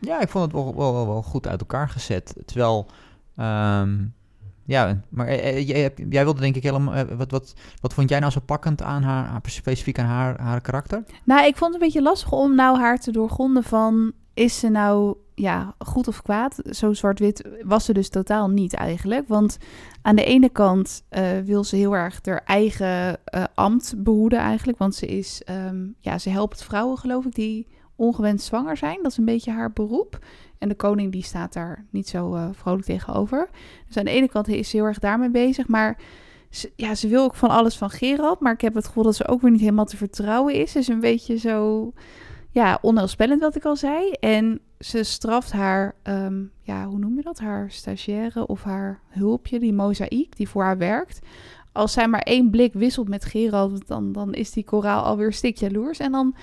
[0.00, 2.34] Ja, ik vond het wel, wel, wel, wel goed uit elkaar gezet.
[2.44, 2.86] Terwijl,
[3.36, 3.96] ehm,
[4.64, 8.08] ja, maar eh, eh, jij, jij wilde denk ik helemaal, eh, wat, wat, wat vond
[8.08, 11.04] jij nou zo pakkend aan haar, haar- specifiek aan haar, haar karakter?
[11.24, 14.12] Nou, ik vond het een beetje lastig om nou haar te doorgronden van...
[14.34, 16.62] is ze nou ja, goed of kwaad?
[16.70, 19.28] Zo zwart-wit was ze dus totaal niet eigenlijk.
[19.28, 19.58] Want
[20.02, 24.78] aan de ene kant eh, wil ze heel erg haar eigen eh, ambt behoeden eigenlijk.
[24.78, 28.98] Want ze is, ehm, ja, ze helpt vrouwen geloof ik die ongewenst zwanger zijn.
[29.02, 30.18] Dat is een beetje haar beroep.
[30.58, 33.48] En de koning die staat daar niet zo eh, vrolijk tegenover.
[33.86, 35.68] Dus aan de ene kant is ze heel erg daarmee bezig.
[35.68, 35.98] Maar
[36.50, 38.40] ze, ja, ze wil ook van alles van Gerald.
[38.40, 40.72] Maar ik heb het gevoel dat ze ook weer niet helemaal te vertrouwen is.
[40.72, 41.92] Ze is een beetje zo
[42.50, 44.10] ja, onheilspellend wat ik al zei.
[44.10, 47.38] En ze straft haar, ehm, ja, hoe noem je dat?
[47.38, 51.18] Haar stagiaire of haar hulpje, die mozaïek, die voor haar werkt.
[51.72, 55.56] Als zij maar één blik wisselt met Gerald, dan, dan is die koraal alweer stik
[55.56, 55.98] jaloers.
[55.98, 56.34] En dan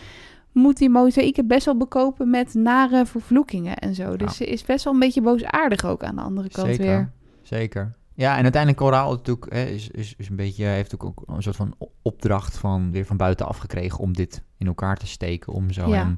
[0.51, 4.15] moet die mozaïek het best wel bekopen met nare vervloekingen en zo.
[4.15, 4.33] Dus Ja.
[4.33, 7.11] ze is best wel een beetje boosaardig ook aan de andere kant Zeker, weer.
[7.41, 7.95] zeker.
[8.13, 11.41] Ja, en uiteindelijk Coraal natuurlijk hè, is, is, is een beetje, heeft ook, ook een
[11.43, 15.71] soort van opdracht van weer van buitenaf gekregen om dit in elkaar te steken, om
[15.71, 15.95] zo Ja.
[15.95, 16.17] hem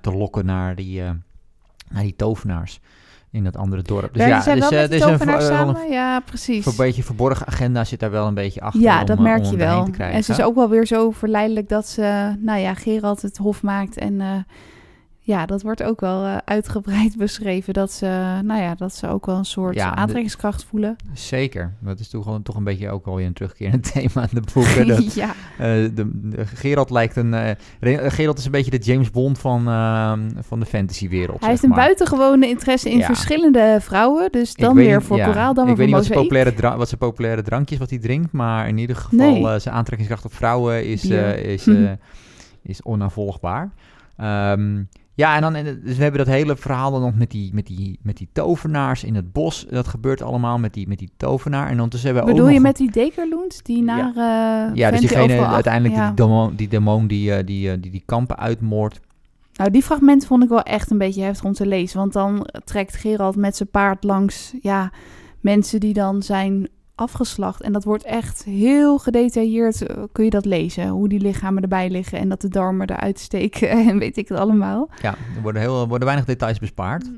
[0.00, 1.10] te lokken naar die, eh,
[1.88, 2.80] naar die tovenaars
[3.34, 4.14] in dat andere dorp.
[4.14, 4.54] Dus Werken ja, zij
[4.88, 5.90] dus, wel eh, een, samen?
[5.90, 6.66] Ja, precies.
[6.66, 8.80] een beetje verborgen agenda zit daar wel een beetje achter.
[8.80, 9.88] Ja, om, dat eh, merk om je wel.
[9.98, 13.62] En ze is ook wel weer zo verleidelijk dat ze, nou ja, Gerald het hof
[13.62, 13.96] maakt.
[13.96, 14.28] En eh,
[15.26, 17.74] ja, dat wordt ook wel eh, uitgebreid beschreven.
[17.74, 18.06] Dat ze,
[18.44, 20.96] nou ja, dat ze ook wel een soort Ja, de- aantrekkingskracht voelen.
[21.12, 21.74] Zeker.
[21.80, 24.86] Dat is toch, gewoon, toch een beetje ook alweer een terugkerend thema in de boeken.
[24.94, 27.34] Dat, ja, eh, de, de- Gerald lijkt een...
[27.34, 31.48] eh, Re- Gerald is een beetje de James Bond van, eh, van de fantasywereld, hij
[31.50, 31.78] heeft een maar.
[31.78, 33.06] buitengewone interesse in Ja.
[33.06, 34.32] verschillende vrouwen.
[34.32, 36.08] Dus Ik dan weet weer niet- voor ja, koraal, dan Ik weer weet voor niet
[36.08, 39.46] wat zijn, populaire wat zijn populaire drankjes wat hij drinkt, maar in ieder geval Nee.
[39.48, 41.90] eh, zijn aantrekkingskracht op vrouwen is, eh, is, eh,
[42.62, 43.70] is onafvolgbaar.
[44.16, 44.82] Ehm,
[45.16, 47.98] ja, en dan dus we hebben dat hele verhaal dan nog met die, met, die,
[48.02, 49.66] met die tovenaars in het bos.
[49.70, 51.66] Dat gebeurt allemaal met die, met die tovenaar.
[51.66, 53.64] En ondertussen hebben we Bedoel ook je nog met die dekerloent?
[53.64, 56.06] Die naar eh Ja, dus die diegene uiteindelijk ja.
[56.06, 59.00] die, demon, die demon die, eh, die, eh, die die kampen uitmoordt.
[59.54, 61.98] Nou, die fragmenten vond ik wel echt een beetje heftig om te lezen.
[61.98, 64.92] Want dan trekt Gerald met zijn paard langs ja,
[65.40, 67.62] mensen die dan zijn afgeslacht.
[67.62, 70.88] En dat wordt echt heel gedetailleerd, eh, kun je dat lezen.
[70.88, 74.38] Hoe die lichamen erbij liggen en dat de darmen eruit steken en weet ik het
[74.38, 74.88] allemaal.
[75.02, 77.10] Ja, er worden, heel, worden weinig details bespaard.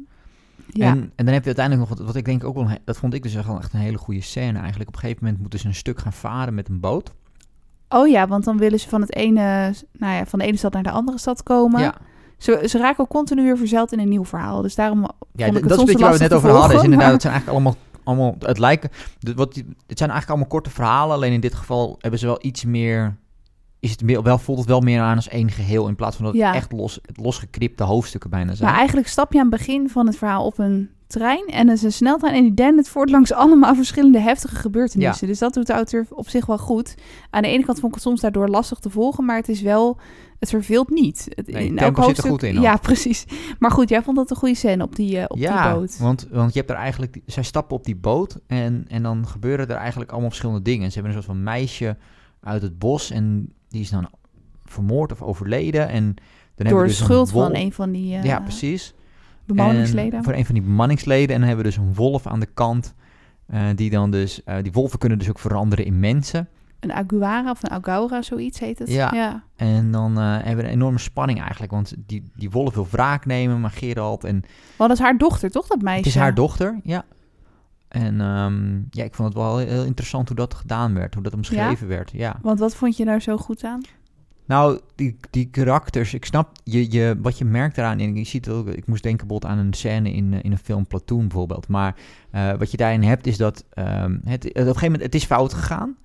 [0.68, 2.96] Ja, En, en dan heb je uiteindelijk nog wat, wat ik denk ook wel, dat
[2.96, 4.88] vond ik dus echt een hele goede scène eigenlijk.
[4.88, 7.12] Op een gegeven moment moeten ze een stuk gaan varen met een boot.
[7.88, 10.72] oh ja, want dan willen ze van, het ene, nou ja, van de ene stad
[10.72, 11.80] naar de andere stad komen.
[11.80, 11.94] Ja,
[12.38, 14.62] Ze, ze raken ook continu weer verzeild in een nieuw verhaal.
[14.62, 16.38] Dus daarom ja vond ik dat het is een soms beetje waar we het net
[16.38, 16.76] over hadden.
[16.76, 18.90] Is inderdaad, maar- het zijn eigenlijk allemaal, allemaal het lijken,
[19.35, 21.14] wat, die- het zijn eigenlijk allemaal korte verhalen.
[21.16, 23.16] Alleen in dit geval hebben ze wel iets meer,
[23.81, 25.88] is het meer, wel, voelt het wel meer aan als één geheel.
[25.88, 26.47] In plaats van dat Ja.
[26.47, 28.69] het echt los, het losgeknipte hoofdstukken bijna zijn.
[28.69, 31.77] Maar eigenlijk stap je aan het begin van het verhaal op een trein en het
[31.77, 35.27] is een sneltrein en die dendert voort langs allemaal verschillende heftige gebeurtenissen.
[35.27, 36.95] Dus dat doet de auteur op zich wel goed.
[37.31, 39.61] Aan de ene kant vond ik het soms daardoor lastig te volgen, maar het is
[39.61, 39.99] wel,
[40.38, 41.27] het verveelt niet.
[41.29, 42.64] Het, Nee, in zit er goed in, hoor.
[42.64, 43.25] Ja, precies.
[43.59, 45.99] Maar goed, jij vond dat een goede scène op die, eh, op ja, die boot.
[45.99, 49.68] Want, want je hebt er eigenlijk, zij stappen op die boot en, en dan gebeuren
[49.68, 50.88] er eigenlijk allemaal verschillende dingen.
[50.88, 51.96] Ze hebben een soort van meisje
[52.40, 54.09] uit het bos en die is dan
[54.64, 55.88] vermoord of overleden.
[55.88, 58.94] En dan hebben Door dus schuld een van een van die eh, Ja, precies.
[59.44, 60.18] bemanningsleden.
[60.18, 61.35] En voor een van die bemanningsleden.
[61.35, 62.94] En dan hebben we dus een wolf aan de kant.
[63.46, 66.49] eh, die dan dus, die wolven kunnen dus ook veranderen in mensen.
[66.80, 68.90] Een aguara of een agaura, zoiets heet het.
[68.90, 69.10] Ja.
[69.14, 69.42] ja.
[69.56, 71.72] En dan eh, hebben we een enorme spanning eigenlijk.
[71.72, 74.24] Want die, die wolf wil wraak nemen, maar Gerald.
[74.24, 74.44] En
[74.76, 75.98] Want dat is haar dochter, toch, dat meisje?
[75.98, 77.04] het is haar dochter, ja.
[77.88, 81.14] En ehm, ja, ik vond het wel heel interessant hoe dat gedaan werd.
[81.14, 82.38] Hoe dat omschreven werd, ja.
[82.42, 83.80] Want wat vond je daar zo goed aan?
[84.46, 87.98] Nou, die, die karakters, ik snap je, je, wat je merkt eraan.
[87.98, 90.58] En je ziet ook, ik moest denken bijvoorbeeld aan een scène in, eh, in een
[90.58, 91.68] film Platoon bijvoorbeeld.
[91.68, 91.94] Maar
[92.30, 95.24] eh, wat je daarin hebt is dat ehm, het, op een gegeven moment, het is
[95.24, 95.96] fout gegaan.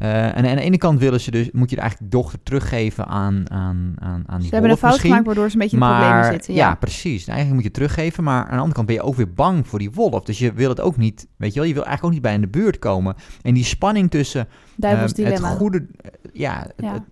[0.00, 3.50] Eh, en aan de ene kant willen ze dus, moet je eigenlijk dochter teruggeven aan,
[3.50, 5.10] aan, aan, aan die Ze hebben een fout misschien.
[5.10, 6.54] gemaakt waardoor ze een beetje in problemen zitten.
[6.54, 6.68] ja.
[6.68, 6.74] Ja.
[6.74, 7.26] precies.
[7.26, 9.78] Eigenlijk moet je teruggeven, maar aan de andere kant ben je ook weer bang voor
[9.78, 10.24] die wolf.
[10.24, 12.34] Dus je wil het ook niet, weet je wel, je wil eigenlijk ook niet bij
[12.34, 13.14] in de buurt komen.
[13.42, 14.48] En die spanning tussen
[14.80, 16.92] Ehm, het goede, eh, ja, het, Ja.
[16.92, 17.02] het-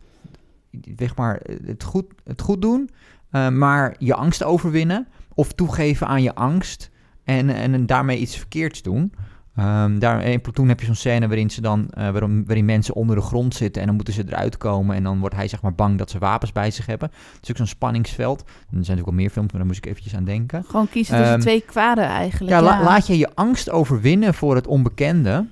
[0.98, 2.90] zeg maar, het goed, het goed doen,
[3.30, 6.90] eh, maar je angst overwinnen of toegeven aan je angst
[7.24, 9.12] en, en daarmee iets verkeerds doen.
[9.58, 12.94] Ehm, daar, in Platoon heb je zo'n scène waarin, ze dan, eh, waarom, waarin mensen
[12.94, 15.62] onder de grond zitten en dan moeten ze eruit komen en dan wordt hij zeg
[15.62, 17.10] maar bang dat ze wapens bij zich hebben.
[17.34, 18.40] Het is ook zo'n spanningsveld.
[18.40, 20.64] Er zijn natuurlijk wel meer films, maar daar moest ik eventjes aan denken.
[20.68, 22.52] Gewoon kiezen tussen Ehm, twee kwaden eigenlijk.
[22.52, 25.46] Ja, Ja, la- laat je je angst overwinnen voor het onbekende.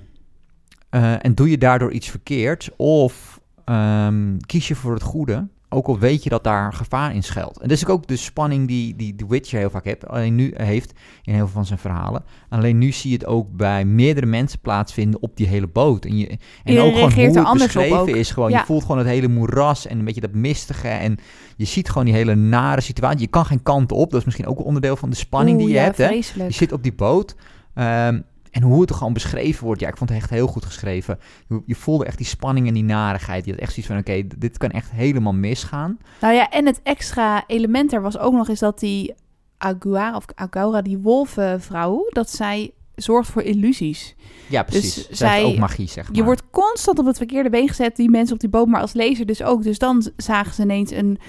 [0.89, 2.69] eh, en doe je daardoor iets verkeerd.
[2.77, 5.47] Of ehm, kies je voor het goede.
[5.69, 7.59] Ook al weet je dat daar gevaar in schuilt.
[7.59, 10.07] En dat is ook de spanning die, die The Witcher heel vaak heeft.
[10.07, 10.91] Alleen nu heeft
[11.23, 12.23] in heel veel van zijn verhalen.
[12.49, 16.05] Alleen nu zie je het ook bij meerdere mensen plaatsvinden op die hele boot.
[16.05, 18.31] En, je, en ook gewoon hoe het anders op beschreven is.
[18.31, 18.59] Gewoon, Ja.
[18.59, 20.87] Je voelt gewoon het hele moeras en een beetje dat mistige.
[20.87, 21.17] En
[21.55, 23.19] je ziet gewoon die hele nare situatie.
[23.19, 24.09] Je kan geen kant op.
[24.09, 25.97] Dat is misschien ook een onderdeel van de spanning die je ja, hebt.
[25.97, 26.09] Hè?
[26.09, 27.35] Je zit op die boot.
[27.73, 28.19] ehm,
[28.51, 29.81] en hoe het er gewoon beschreven wordt.
[29.81, 31.19] Ja, ik vond het echt heel goed geschreven.
[31.47, 33.45] Je, je voelde echt die spanning en die narigheid.
[33.45, 35.97] Je had echt zoiets van, oké, dit kan echt helemaal misgaan.
[36.21, 39.13] Nou ja, en het extra element er was ook nog eens dat die
[39.57, 44.15] Aguara of Agaura, die wolvenvrouw, dat zij zorgt voor illusies.
[44.49, 44.95] Ja, precies.
[45.07, 46.15] Dus Zij zij- ook magie, zeg maar.
[46.15, 48.93] Je wordt constant op het verkeerde been gezet, die mensen op die boot, maar als
[48.93, 49.63] lezer dus ook.
[49.63, 51.19] Dus dan zagen ze ineens een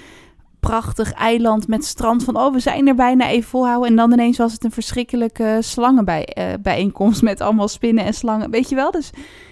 [0.59, 3.89] prachtig eiland met strand van, oh, we zijn er bijna even volhouden.
[3.89, 8.51] En dan ineens was het een verschrikkelijke slangenbijeenkomst met allemaal spinnen en slangen.
[8.51, 8.91] Weet je wel?
[8.91, 9.09] Dus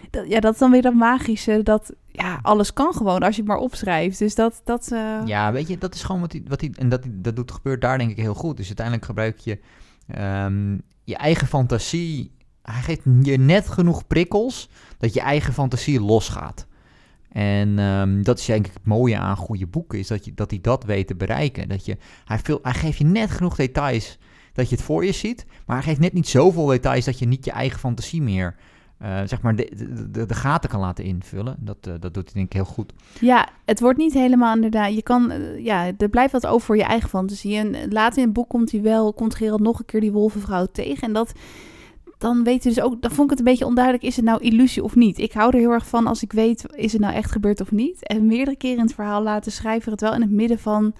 [0.09, 3.41] dat, ja, dat is dan weer dat magische, dat ja, alles kan gewoon als je
[3.41, 4.19] het maar opschrijft.
[4.19, 4.61] Dus dat...
[4.63, 6.43] dat eh, Ja, weet je, dat is gewoon wat hij...
[6.47, 8.57] Wat hij en dat, dat doet, gebeurt daar denk ik heel goed.
[8.57, 9.59] Dus uiteindelijk gebruik je
[10.07, 12.35] ehm, je eigen fantasie...
[12.61, 16.67] Hij geeft je net genoeg prikkels dat je eigen fantasie losgaat.
[17.29, 20.49] En ehm, dat is denk ik het mooie aan goede boeken, is dat, je, dat
[20.49, 21.69] hij dat weet te bereiken.
[21.69, 24.17] Dat je, hij, veel, hij geeft je net genoeg details
[24.53, 27.27] dat je het voor je ziet, maar hij geeft net niet zoveel details dat je
[27.27, 28.55] niet je eigen fantasie meer,
[28.97, 31.55] eh, zeg maar, de, de, de, de gaten kan laten invullen.
[31.59, 32.93] Dat, eh, dat doet hij denk ik heel goed.
[33.19, 34.93] Ja, het wordt niet helemaal inderdaad.
[34.93, 37.57] Je kan, eh, ja, er blijft wat over voor je eigen fantasie.
[37.57, 40.67] En later in het boek komt hij wel, komt Gerald nog een keer die wolvenvrouw
[40.71, 41.07] tegen.
[41.07, 41.31] En dat,
[42.17, 44.41] dan weet je dus ook, dan vond ik het een beetje onduidelijk, is het nou
[44.41, 45.17] illusie of niet?
[45.17, 47.71] Ik hou er heel erg van als ik weet, is het nou echt gebeurd of
[47.71, 48.07] niet?
[48.07, 50.93] En meerdere keren in het verhaal laten schrijver het wel in het midden van,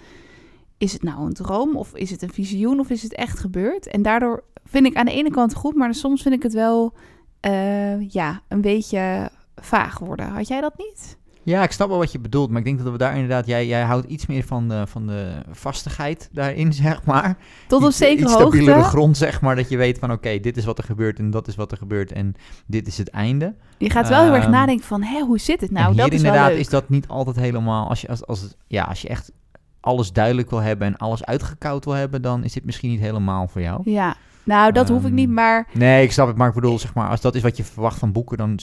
[0.78, 3.88] is het nou een droom of is het een visioen of is het echt gebeurd?
[3.88, 6.94] En daardoor vind ik aan de ene kant goed, maar soms vind ik het wel,
[7.40, 10.28] eh, ja, een beetje vaag worden.
[10.28, 11.18] Had jij dat niet?
[11.50, 13.68] Ja, ik snap wel wat je bedoelt, maar ik denk dat we daar inderdaad, jij,
[13.68, 17.38] jij houdt iets meer van de, van de vastigheid daarin, zeg maar.
[17.68, 18.90] Tot een Iets- zekere iets stabielere hoogte.
[18.90, 21.48] grond, zeg maar, dat je weet van oké, dit is wat er gebeurt en dat
[21.48, 23.56] is wat er gebeurt en dit is het einde.
[23.78, 25.86] Je gaat wel heel erg Ehm, nadenken van, hé, hoe zit het nou?
[25.86, 28.84] en hier dat is inderdaad is dat niet altijd helemaal, als je, als, als, ja,
[28.84, 29.32] als je echt
[29.80, 33.48] alles duidelijk wil hebben en alles uitgekoud wil hebben, dan is dit misschien niet helemaal
[33.48, 33.82] voor jou.
[33.84, 36.80] Ja, nou, dat hoef ik Ehm, niet, maar Nee, ik snap het, maar ik bedoel,
[36.80, 38.60] zeg maar, als dat is wat je verwacht van boeken, dan,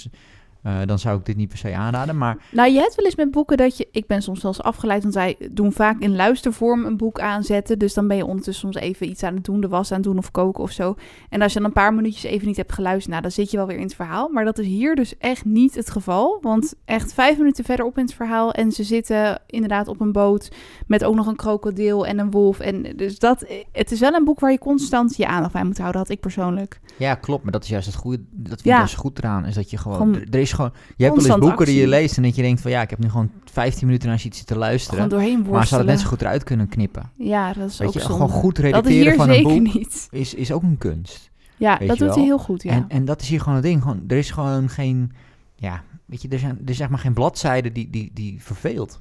[0.64, 2.18] eh, dan zou ik dit niet per se aanraden.
[2.18, 4.62] Maar nou, je hebt wel eens met boeken dat je, ik ben soms wel eens
[4.62, 8.70] afgeleid, want wij doen vaak in luistervorm een boek aanzetten, dus dan ben je ondertussen
[8.70, 10.94] soms even iets aan het doen, de was aan het doen of koken of zo.
[11.28, 13.56] En als je dan een paar minuutjes even niet hebt geluisterd, nou, dan zit je
[13.56, 14.28] wel weer in het verhaal.
[14.28, 18.04] Maar dat is hier dus echt niet het geval, want echt vijf minuten verderop in
[18.04, 20.50] het verhaal en ze zitten inderdaad op een boot
[20.86, 22.60] met ook nog een krokodil en een wolf.
[22.60, 25.78] En dus dat, het is wel een boek waar je constant je aandacht bij moet
[25.78, 26.80] houden, had ik persoonlijk.
[26.96, 27.42] Ja, klopt.
[27.42, 28.22] Maar dat is juist het goede.
[28.30, 28.76] Dat vind ik Ja.
[28.76, 29.44] juist goed eraan.
[29.44, 29.96] Is dat je gewoon.
[29.96, 30.72] Gewoon er is gewoon.
[30.96, 32.90] Je hebt wel eens boeken die je leest en dat je denkt van ja, ik
[32.90, 34.94] heb nu gewoon 15 minuten naar iets te luisteren.
[35.02, 35.56] Gewoon doorheen worstelen.
[35.58, 37.10] maar ze hadden net zo goed eruit kunnen knippen.
[37.16, 38.14] Ja, dat is Weet ook je, zonde.
[38.14, 40.08] gewoon goed Dat is repeteren hier van een boek niet.
[40.10, 41.30] is, is ook een kunst.
[41.56, 42.70] Ja, dat doet hij heel goed, ja.
[42.72, 43.82] En, en dat is hier gewoon het ding.
[43.82, 45.12] Gewoon, er is gewoon geen,
[45.56, 48.98] ja, weet je, er, zijn, er is zeg maar geen bladzijde die, die, die verveelt.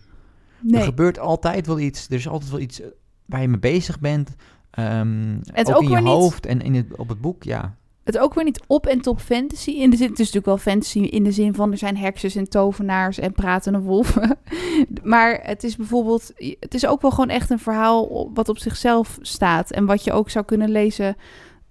[0.71, 2.07] Er gebeurt altijd wel iets.
[2.09, 2.87] Er is altijd wel iets eh,
[3.25, 4.35] waar je mee bezig bent.
[4.71, 7.75] Ehm, Het ook, ook in je niet- hoofd en in het, op het boek, ja.
[8.03, 9.71] Het ook weer niet op en top fantasy.
[9.71, 12.35] In de zin, het is natuurlijk wel fantasy in de zin van er zijn heksers
[12.35, 14.37] en tovenaars en pratende wolven.
[15.03, 19.17] maar het is bijvoorbeeld, het is ook wel gewoon echt een verhaal wat op zichzelf
[19.21, 19.71] staat.
[19.71, 21.15] En wat je ook zou kunnen lezen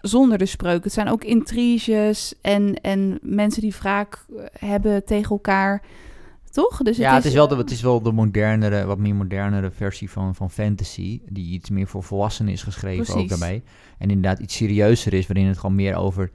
[0.03, 0.85] zonder de spreuk.
[0.85, 5.83] Het zijn ook intriges en, en mensen die wraak eh, hebben tegen elkaar.
[6.53, 6.77] Toch?
[6.83, 10.11] Dus ja, het is, wel de, het is wel de modernere, wat meer modernere versie
[10.11, 11.21] van, van fantasy.
[11.29, 13.63] Die iets meer voor volwassenen is geschreven ook daarbij.
[13.99, 16.31] En inderdaad iets serieuzer is, waarin het gewoon meer over,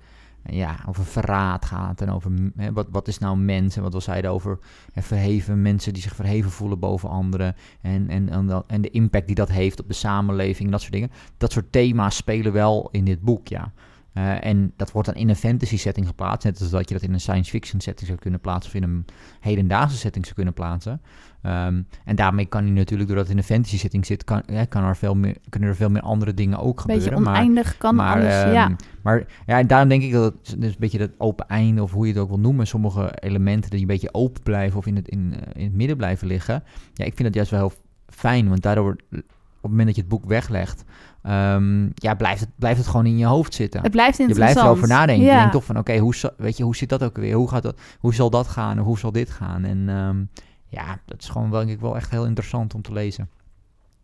[0.49, 2.01] ja, over verraad gaat.
[2.01, 3.75] En over hè, wat, wat is nou mens?
[3.75, 4.60] En wat we zeiden over
[4.93, 7.56] hè, verheven mensen die zich verheven voelen boven anderen.
[7.82, 10.82] En, en, en, dat- en de impact die dat heeft op de samenleving en dat
[10.82, 11.12] soort dingen.
[11.38, 13.71] Dat soort thema's spelen wel in dit boek, ja.
[14.17, 16.43] Eh, en dat wordt dan in een fantasy setting geplaatst.
[16.43, 18.71] Net als dat je dat in een science fiction setting zou kunnen plaatsen.
[18.73, 19.06] Of in een
[19.39, 21.01] hedendaagse setting zou kunnen plaatsen.
[21.41, 24.84] Ehm, en daarmee kan hij natuurlijk, doordat het in een fantasy setting zit, kan, kan
[24.84, 27.21] er veel meer, kunnen er veel meer andere dingen ook Beetje gebeuren.
[27.21, 28.34] maar, oneindig kan maar, alles.
[28.34, 28.75] ehm, ja.
[29.01, 31.91] maar ja, en daarom denk ik dat het dus een beetje dat open einde, of
[31.91, 34.95] hoe je het ook wil noemen, sommige elementen die een beetje open blijven of in
[34.95, 36.63] het, in, eh, in het midden blijven liggen.
[36.93, 37.73] Ja, ik vind dat juist wel heel
[38.08, 40.84] fijn, want daardoor, op het moment dat je het boek weglegt,
[41.28, 43.82] ehm, ja, blijft, het, blijft het gewoon in je hoofd zitten.
[43.82, 44.54] Het blijft Je interessant.
[44.54, 45.26] blijft erover nadenken.
[45.26, 47.36] Je denkt toch van, oké, hoe weet je, hoe zit dat ook weer?
[47.36, 48.80] Hoe, gaat dat, hoe zal dat gaan?
[48.80, 49.63] Of hoe zal dit gaan?
[49.63, 53.30] En ehm, ja, dat is gewoon denk ik, wel echt heel interessant om te lezen.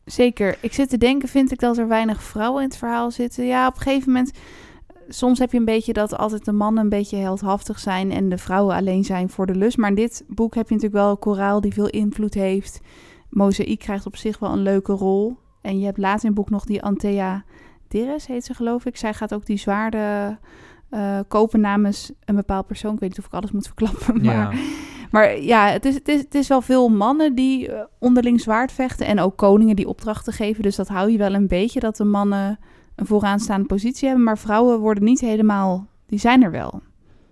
[0.05, 0.57] Zeker.
[0.59, 3.45] Ik zit te denken, vind ik dat er weinig vrouwen in het verhaal zitten?
[3.45, 4.31] Ja, op een gegeven moment...
[5.07, 8.11] Soms heb je een beetje dat altijd de mannen een beetje heldhaftig zijn...
[8.11, 9.77] en de vrouwen alleen zijn voor de lust.
[9.77, 12.79] Maar in dit boek heb je natuurlijk wel koraal die veel invloed heeft.
[13.29, 15.37] Mozaïek krijgt op zich wel een leuke rol.
[15.63, 17.43] En je hebt later in het boek nog die Antea
[17.87, 18.97] Dirres, heet ze geloof ik.
[18.97, 20.39] Zij gaat ook die zwaarden
[20.89, 22.93] eh, kopen namens een bepaald persoon.
[22.93, 24.55] Ik weet niet of ik alles moet verklappen, maar...
[24.55, 24.61] Ja,
[25.11, 28.71] Maar ja, het is, het, is, het is wel veel mannen die eh, onderling zwaard
[28.71, 29.05] vechten.
[29.05, 30.63] En ook koningen die opdrachten geven.
[30.63, 32.59] Dus dat hou je wel een beetje dat de mannen
[32.95, 34.25] een vooraanstaande positie hebben.
[34.25, 35.87] Maar vrouwen worden niet helemaal.
[36.05, 36.81] Die zijn er wel.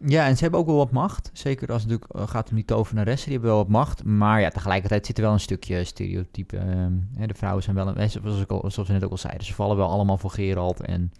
[0.06, 1.30] Ja, en ze hebben ook wel wat macht.
[1.34, 4.04] Zeker als het natuurlijk eh, gaat om die tovenaressen, die hebben wel wat macht.
[4.04, 6.58] Maar ja, tegelijkertijd zit er wel een stukje stereotype.
[6.58, 6.92] ehm,
[7.28, 9.54] de vrouwen zijn wel, een, zoals, ik al, zoals we net ook al zeiden, ze
[9.54, 10.82] vallen wel allemaal voor Gerald.
[10.82, 11.12] En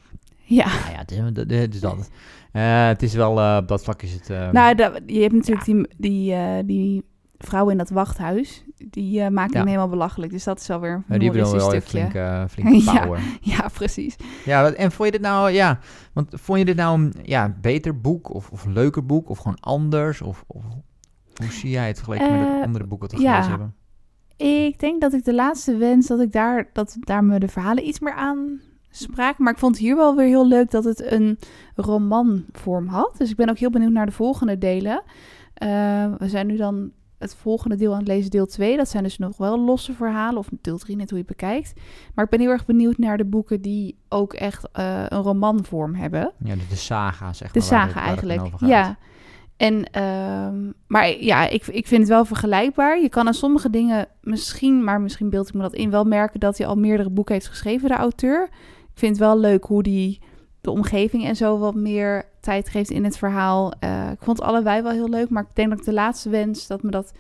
[0.44, 0.66] Ja.
[0.66, 2.10] nou ja, het is, dat- het is dat.
[2.52, 4.30] Eh, het is wel, eh, op dat vlak is het...
[4.30, 7.04] eh, Nou, da- je hebt natuurlijk die, die, eh, die
[7.46, 8.64] vrouw in dat wachthuis.
[8.78, 9.58] Die eh maakt Ja.
[9.58, 10.32] hem helemaal belachelijk.
[10.32, 11.82] Dus dat is alweer een ja, die wel een stukje.
[11.82, 13.08] flinke, flinke Ja.
[13.42, 14.16] Ja, precies.
[14.46, 15.80] Ja, en vond je dit nou, ja,
[16.14, 19.38] want vond je dit nou een ja, beter boek of, of een leuker boek of
[19.38, 20.22] gewoon anders?
[20.22, 20.64] Of, of
[21.36, 23.32] hoe zie jij het vergeleken met het Eh, andere boek wat we ja.
[23.32, 23.76] gelezen hebben?
[24.38, 27.88] Ik denk dat ik de laatste wens dat ik daar, dat daar me de verhalen
[27.88, 29.44] iets meer aan spraken.
[29.44, 31.40] Maar ik vond hier wel weer heel leuk dat het een
[31.76, 33.16] romanvorm had.
[33.18, 35.04] Dus ik ben ook heel benieuwd naar de volgende delen.
[35.54, 35.70] Eh,
[36.18, 38.78] we zijn nu dan het volgende deel aan het lezen, deel 2.
[38.78, 41.74] Dat zijn dus nog wel losse verhalen, of deel 3, net hoe je het bekijkt.
[42.16, 45.96] Maar ik ben heel erg benieuwd naar de boeken die ook echt eh, een romanvorm
[45.96, 46.32] hebben.
[46.44, 47.70] Ja, de, de saga, zeg De maar.
[47.70, 48.42] het- saga het eigenlijk.
[48.60, 48.98] Ja.
[49.58, 53.02] En, ehm, maar ja, ik, ik vind het wel vergelijkbaar.
[53.02, 56.40] Je kan aan sommige dingen misschien, maar misschien beeld ik me dat in, wel merken
[56.40, 58.44] dat hij al meerdere boeken heeft geschreven, de auteur.
[58.82, 60.20] Ik vind het wel leuk hoe die
[60.62, 63.74] de omgeving en zo wat meer tijd geeft in het verhaal.
[63.80, 66.68] Eh, ik vond allebei wel heel leuk, maar ik denk dat ik de laatste wens
[66.68, 67.12] dat me dat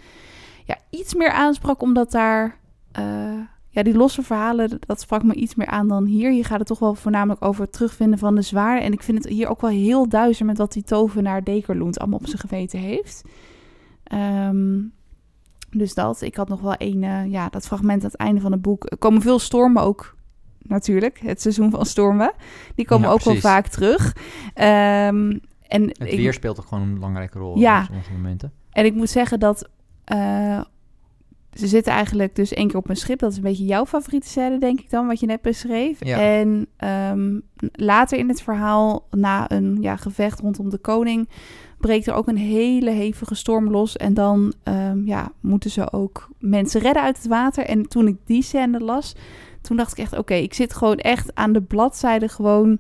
[0.66, 2.58] ja, iets meer aansprak, omdat daar
[2.92, 6.32] eh, ja, die losse verhalen, dat sprak me iets meer aan dan hier.
[6.32, 8.84] Hier gaat het toch wel voornamelijk over het terugvinden van de zwaarden.
[8.84, 12.20] En ik vind het hier ook wel heel duister met wat die tovenaar Dekerloend allemaal
[12.20, 13.24] op zijn geweten heeft.
[14.04, 14.80] Ehm,
[15.70, 16.22] dus dat.
[16.22, 18.92] Ik had nog wel een, eh, ja, dat fragment aan het einde van het boek.
[18.92, 20.16] Er komen veel stormen ook,
[20.72, 21.20] natuurlijk.
[21.20, 22.32] Het seizoen van stormen.
[22.76, 23.42] Die komen Ja, ook precies.
[23.42, 24.16] wel vaak terug.
[24.54, 27.80] Ehm, en Het ik- weer speelt ook gewoon een belangrijke rol Ja.
[27.80, 28.52] op sommige momenten.
[28.72, 29.70] en ik moet zeggen dat
[30.04, 30.62] eh,
[31.54, 33.20] ze zitten eigenlijk dus één keer op een schip.
[33.20, 36.06] Dat is een beetje jouw favoriete scène, denk ik dan, wat je net beschreef.
[36.06, 36.20] Ja.
[36.20, 37.40] En ehm,
[37.74, 41.30] later in het verhaal, na een ja, gevecht rondom de koning,
[41.78, 43.98] breekt er ook een hele hevige storm los.
[43.98, 47.66] En dan ehm, ja, moeten ze ook mensen redden uit het water.
[47.66, 49.16] En toen ik die scène las,
[49.62, 52.80] toen dacht ik echt, oké, ik zit gewoon echt aan de bladzijde gewoon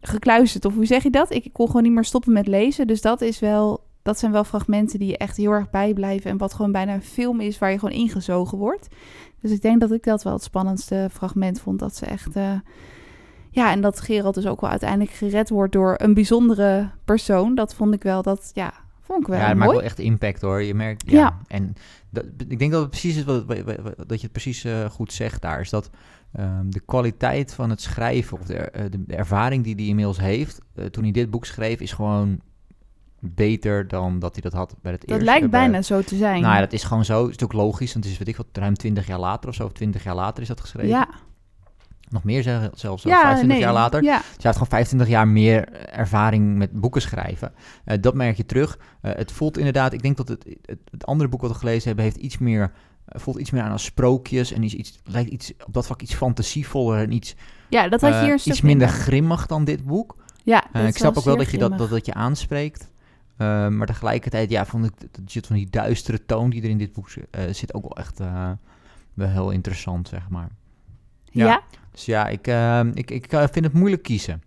[0.00, 0.64] gekluisterd.
[0.64, 1.32] Of hoe zeg je dat?
[1.32, 2.86] Ik kon gewoon niet meer stoppen met lezen.
[2.86, 6.30] Dus dat is wel dat zijn wel fragmenten die je echt heel erg bijblijven.
[6.30, 8.88] En wat gewoon bijna een film is waar je gewoon ingezogen wordt.
[9.40, 11.78] Dus ik denk dat ik dat wel het spannendste fragment vond.
[11.78, 12.36] Dat ze echt.
[12.36, 12.52] eh,
[13.50, 17.54] ja, en dat Gerald dus ook wel uiteindelijk gered wordt door een bijzondere persoon.
[17.54, 18.72] Dat vond ik wel, dat ja,
[19.06, 20.62] Vond ik wel ja, het maakt wel echt impact hoor.
[20.62, 21.18] Je merkt, ja.
[21.18, 21.38] Ja.
[21.46, 21.74] En
[22.10, 23.46] dat, ik denk dat het precies is wat,
[24.06, 25.60] dat je het precies eh, goed zegt daar.
[25.60, 25.90] Is dat
[26.32, 30.60] ehm, de kwaliteit van het schrijven of de, eh, de, ervaring die hij inmiddels heeft
[30.74, 32.40] eh, toen hij dit boek schreef, is gewoon
[33.20, 35.24] beter dan dat hij dat had bij het dat eerste.
[35.24, 36.40] lijkt bij- bijna zo te zijn.
[36.42, 37.26] Nou ja, dat is gewoon zo.
[37.26, 39.54] Het is ook logisch, want het is weet ik wat, ruim 20 jaar later of
[39.54, 40.88] zo, of 20 jaar later is dat geschreven.
[40.90, 41.08] ja.
[42.08, 42.42] Nog meer
[42.74, 43.58] zelfs, ja, 25 nee.
[43.58, 44.02] jaar later.
[44.02, 44.16] Ja.
[44.16, 47.52] Dus hij heeft gewoon 25 jaar meer ervaring met boeken schrijven.
[47.84, 48.78] Eh, dat merk je terug.
[49.00, 51.86] Eh, het voelt inderdaad, ik denk dat het, het, het andere boek wat we gelezen
[51.86, 52.72] hebben, heeft iets meer,
[53.04, 56.02] eh, voelt iets meer aan als sprookjes en is iets, lijkt iets, op dat vlak
[56.02, 57.34] iets fantasievoller en iets,
[57.68, 60.16] ja, dat had je hier een stuk iets minder grimmig dan dit boek.
[60.42, 62.90] Ja, ik snap ook wel dat je dat, dat, dat je aanspreekt.
[63.36, 64.92] Maar tegelijkertijd, ja, vond ik
[65.32, 67.08] dat- van die duistere toon die er in dit boek
[67.50, 68.18] zit ook wel echt
[69.14, 70.48] wel heel interessant, zeg maar.
[71.36, 71.46] Ja.
[71.46, 71.62] ja.
[71.92, 74.42] Dus ja, ik, eh, ik, ik eh, vind het moeilijk kiezen.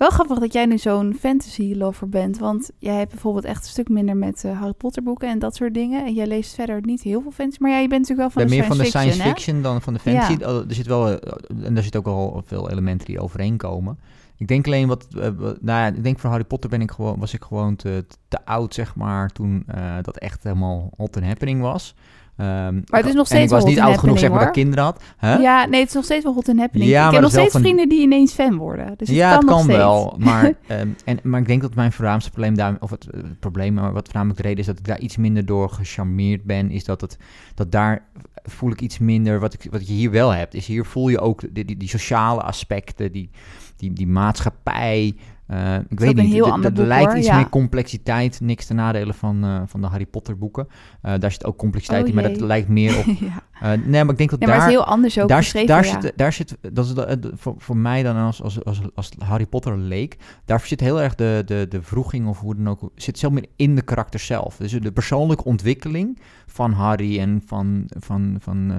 [0.00, 2.38] Wel grappig dat jij nu zo'n fantasy lover bent.
[2.38, 5.56] Want jij hebt bijvoorbeeld echt een stuk minder met eh, Harry Potter boeken en dat
[5.56, 6.04] soort dingen.
[6.04, 7.62] En jij leest verder niet heel veel fantasy.
[7.62, 9.62] Maar ja, je bent natuurlijk wel van de meer science van de science fiction, fiction
[9.62, 10.36] dan van de fantasy.
[10.38, 10.48] Ja.
[10.48, 13.98] Oh, Er zit wel, eh, en daar zit ook al veel elementen die overeenkomen.
[14.36, 17.34] Ik denk alleen wat, nou ja, ik denk voor Harry Potter ben ik gewoon, was
[17.34, 19.66] ik gewoon te, te oud, zeg maar, toen
[20.02, 21.94] dat echt helemaal hot and happening was.
[22.40, 24.54] Ehm, het is nog en ik steeds was niet oud genoeg, zeg maar, dat ik
[24.54, 25.02] kinderen had.
[25.20, 25.40] Huh?
[25.40, 26.90] Ja, nee, het is nog steeds wel hot and happening.
[26.90, 28.94] Ja, ik maar heb nog steeds van- vrienden die ineens fan worden.
[28.96, 29.76] Dus het ja, kan het kan steeds.
[29.76, 30.14] wel.
[30.18, 33.40] Maar, ehm, en, maar ik denk dat mijn voornaamste probleem daar, of het, eh, het
[33.40, 36.70] probleem, maar wat voornamelijk de reden is dat ik daar iets minder door gecharmeerd ben,
[36.70, 37.18] is dat het,
[37.54, 38.04] dat daar
[38.42, 41.20] voel ik iets minder, wat, ik, wat je hier wel hebt, is hier voel je
[41.20, 43.30] ook die, die, die sociale aspecten, die,
[43.76, 45.16] die, die maatschappij.
[45.50, 47.36] Eh, ik weet niet, heel d- d- ander er boek, lijkt iets ja.
[47.36, 50.66] meer complexiteit, niks te nadelen van, eh, van de Harry Potter boeken.
[51.02, 53.04] Eh, daar zit ook complexiteit Oh in, maar dat lijkt meer op...
[53.60, 53.76] ja.
[53.76, 55.68] nee, maar ik denk dat ja, maar daar het is heel anders ook daar, geschreven.
[55.68, 59.10] daar, zit, daar zit, dat is de- voor, voor mij dan als, als, als, als
[59.18, 62.90] Harry Potter leek, daar zit heel erg de, de, de vroeging of hoe dan ook,
[62.94, 64.56] zit zelf meer in de karakter zelf.
[64.56, 68.72] Dus de persoonlijke ontwikkeling van Harry en van, van, van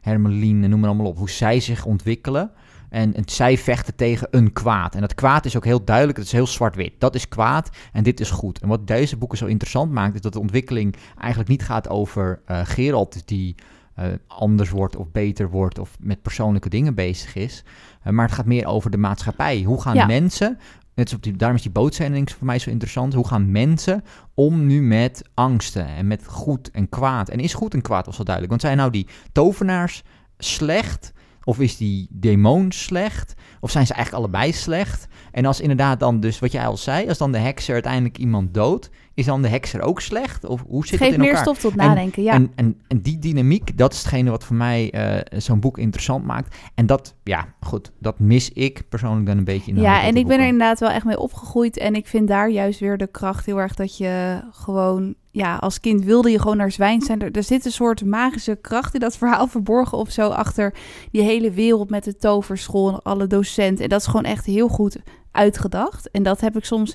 [0.00, 2.50] Hermeline en noem maar allemaal op, hoe zij zich ontwikkelen.
[2.88, 4.94] En, en zij vechten tegen een kwaad.
[4.94, 6.92] En dat kwaad is ook heel duidelijk, het is heel zwart-wit.
[6.98, 8.58] Dat is kwaad en dit is goed.
[8.58, 12.40] En wat deze boeken zo interessant maakt, is dat de ontwikkeling eigenlijk niet gaat over
[12.44, 13.54] eh Geralt die
[13.94, 17.64] eh, anders wordt of beter wordt of met persoonlijke dingen bezig is.
[18.02, 19.62] Eh, maar het gaat meer over de maatschappij.
[19.62, 20.06] Hoe gaan Ja.
[20.06, 20.58] mensen,
[20.94, 24.66] net op die, daarom is die bootzending voor mij zo interessant, hoe gaan mensen om
[24.66, 27.28] nu met angsten en met goed en kwaad?
[27.28, 30.02] En is goed en kwaad was wel duidelijk, want zijn nou die tovenaars
[30.38, 31.12] slecht
[31.46, 33.34] of is die demon slecht?
[33.60, 35.06] Of zijn ze eigenlijk allebei slecht?
[35.32, 38.54] En als inderdaad dan dus, wat jij al zei, als dan de hekser uiteindelijk iemand
[38.54, 40.44] doodt, is dan de hekser ook slecht?
[40.44, 41.44] Of hoe zit Het het geeft in meer elkaar?
[41.44, 42.32] stof tot En- nadenken, ja.
[42.32, 46.24] En, en, en die dynamiek, dat is hetgene wat voor mij eh, zo'n boek interessant
[46.24, 46.56] maakt.
[46.74, 50.16] En dat, ja, goed, dat mis ik persoonlijk dan een beetje in de Ja, en
[50.16, 51.76] ik ben er inderdaad wel echt mee opgegroeid.
[51.78, 55.14] En ik vind daar juist weer de kracht heel erg dat je gewoon...
[55.36, 57.20] Ja, als kind wilde je gewoon naar zwijn zijn.
[57.22, 60.28] Er, er zit een soort magische kracht in dat verhaal verborgen of zo...
[60.28, 60.74] achter
[61.10, 63.84] die hele wereld met de toverschool en alle docenten.
[63.84, 64.96] En dat is gewoon echt heel goed
[65.32, 66.10] uitgedacht.
[66.10, 66.94] En dat heb ik soms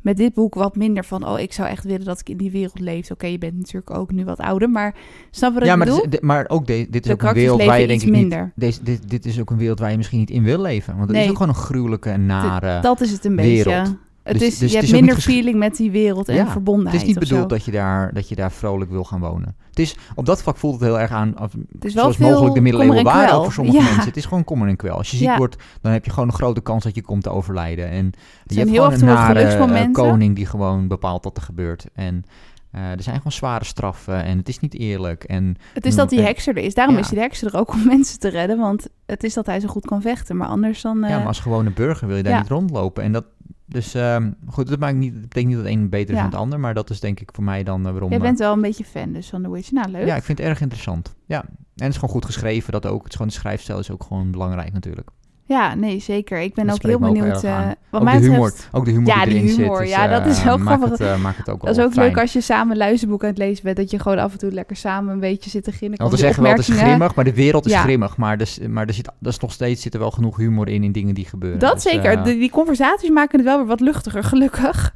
[0.00, 1.26] met dit boek wat minder van...
[1.28, 3.10] oh, ik zou echt willen dat ik in die wereld leef.
[3.10, 4.94] Oké, je bent natuurlijk ook nu wat ouder, maar
[5.30, 6.02] snap je wat Ja, ik maar, bedoel?
[6.02, 8.00] het is- de- maar ook de, dit is de ook een wereld waar je denk
[8.02, 8.16] ik niet...
[8.20, 8.52] minder.
[8.54, 10.92] Deze, dit, dit is ook een wereld waar je misschien niet in wil leven.
[10.96, 11.24] Want het Nee.
[11.24, 12.80] is ook gewoon een gruwelijke en nare...
[12.80, 13.74] Dat is het een wereld.
[13.84, 13.96] beetje.
[14.22, 16.92] Het Dus- is, dus je hebt is minder feeling met die wereld en Ja, verbondenheid.
[17.00, 17.34] Het is niet of zo.
[17.34, 19.56] bedoeld dat je, daar, dat je daar vrolijk wil gaan wonen.
[19.68, 22.18] Het is, op dat vlak voelt het heel erg aan, als, Het is wel zoals
[22.30, 23.82] mogelijk de middeleeuwen waren voor sommige Ja.
[23.84, 24.04] mensen.
[24.04, 24.96] Het is gewoon kommer en kwel.
[24.96, 25.36] Als je ziek Ja.
[25.36, 27.88] wordt, dan heb je gewoon een grote kans dat je komt te overlijden.
[27.88, 28.12] En
[28.44, 31.86] je hebt heel gewoon een nare eh, koning die gewoon bepaalt wat er gebeurt.
[31.94, 32.24] En
[32.70, 35.24] eh, er zijn gewoon zware straffen en het is niet eerlijk.
[35.24, 36.74] En Het is dat die en- hekser er is.
[36.74, 37.00] Daarom Ja.
[37.00, 38.58] is die hekser er ook om mensen te redden.
[38.58, 40.36] Want het is dat hij zo goed kan vechten.
[40.36, 41.04] Maar anders dan...
[41.04, 42.38] eh, ja, maar als gewone burger wil je daar ja.
[42.40, 43.02] niet rondlopen.
[43.02, 43.24] En dat,
[43.72, 46.22] dus ehm, goed, dat, maakt niet, dat betekent niet dat het een beter is Ja.
[46.22, 46.60] dan het ander.
[46.60, 48.08] Maar dat is denk ik voor mij dan eh, waarom...
[48.08, 49.70] Jij eh, bent wel een beetje fan dus van The Witch.
[49.70, 50.06] Nou, leuk.
[50.06, 51.14] Ja, ik vind het erg interessant.
[51.26, 52.72] Ja, en het is gewoon goed geschreven.
[52.72, 52.98] Dat ook.
[52.98, 55.10] Het is gewoon de schrijfstijl is ook gewoon belangrijk natuurlijk.
[55.52, 56.40] Ja, nee, zeker.
[56.40, 57.42] Ik ben Dat ook heel ook benieuwd.
[57.44, 58.68] eh, wat ook mij de humor, betreft...
[58.72, 59.84] ook de humor Ja, die humor, zit.
[59.86, 60.98] is, ja, dat is eh, wel maakt grappig.
[60.98, 62.06] Het, eh, maakt het ook Dat is ook fijn.
[62.06, 63.76] leuk als je samen een luisterboek aan het lezen bent.
[63.76, 65.98] Dat je gewoon af en toe lekker samen een beetje zit te ginnen.
[65.98, 67.80] Want we zeggen wel, het is grimmig, maar de wereld is Ja.
[67.80, 68.16] grimmig.
[68.16, 70.84] Maar, dus, maar er, zit, er is nog steeds zit er wel genoeg humor in,
[70.84, 71.58] in dingen die gebeuren.
[71.58, 72.22] Dat Dus, zeker.
[72.24, 74.94] De- die conversaties maken het wel weer wat luchtiger, gelukkig.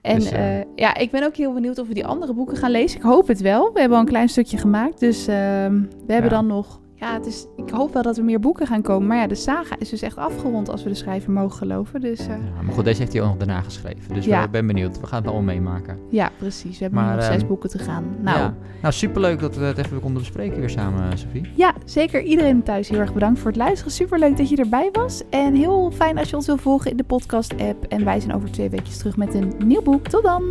[0.00, 0.30] En Dus,
[0.76, 2.96] ja, ik ben ook heel benieuwd of we die andere boeken gaan lezen.
[2.96, 3.70] Ik hoop het wel.
[3.72, 5.00] We hebben al een klein stukje gemaakt.
[5.00, 6.80] Dus ehm, we hebben dan nog...
[7.02, 9.08] Ja, het is, ik hoop wel dat er meer boeken gaan komen.
[9.08, 12.00] Maar ja, de saga is dus echt afgerond als we de schrijver mogen geloven.
[12.00, 14.14] Dus eh, ja, maar goed, deze heeft hij ook nog daarna geschreven.
[14.14, 14.44] Dus Ja.
[14.44, 15.00] ik ben benieuwd.
[15.00, 15.98] We gaan het allemaal meemaken.
[16.10, 16.78] ja, precies.
[16.78, 18.04] We hebben Maar, nog zes ehm, boeken te gaan.
[18.20, 18.42] Nou, Ja.
[18.44, 18.54] ja.
[18.82, 21.52] Nou, superleuk dat we het even konden bespreken weer samen, Sophie.
[21.84, 22.22] zeker.
[22.22, 23.92] Iedereen thuis heel erg bedankt voor het luisteren.
[23.92, 25.22] Superleuk dat je erbij was.
[25.30, 27.84] En heel fijn als je ons wil volgen in de podcast-app.
[27.88, 30.08] En wij zijn over twee weekjes terug met een nieuw boek.
[30.08, 30.42] Tot dan!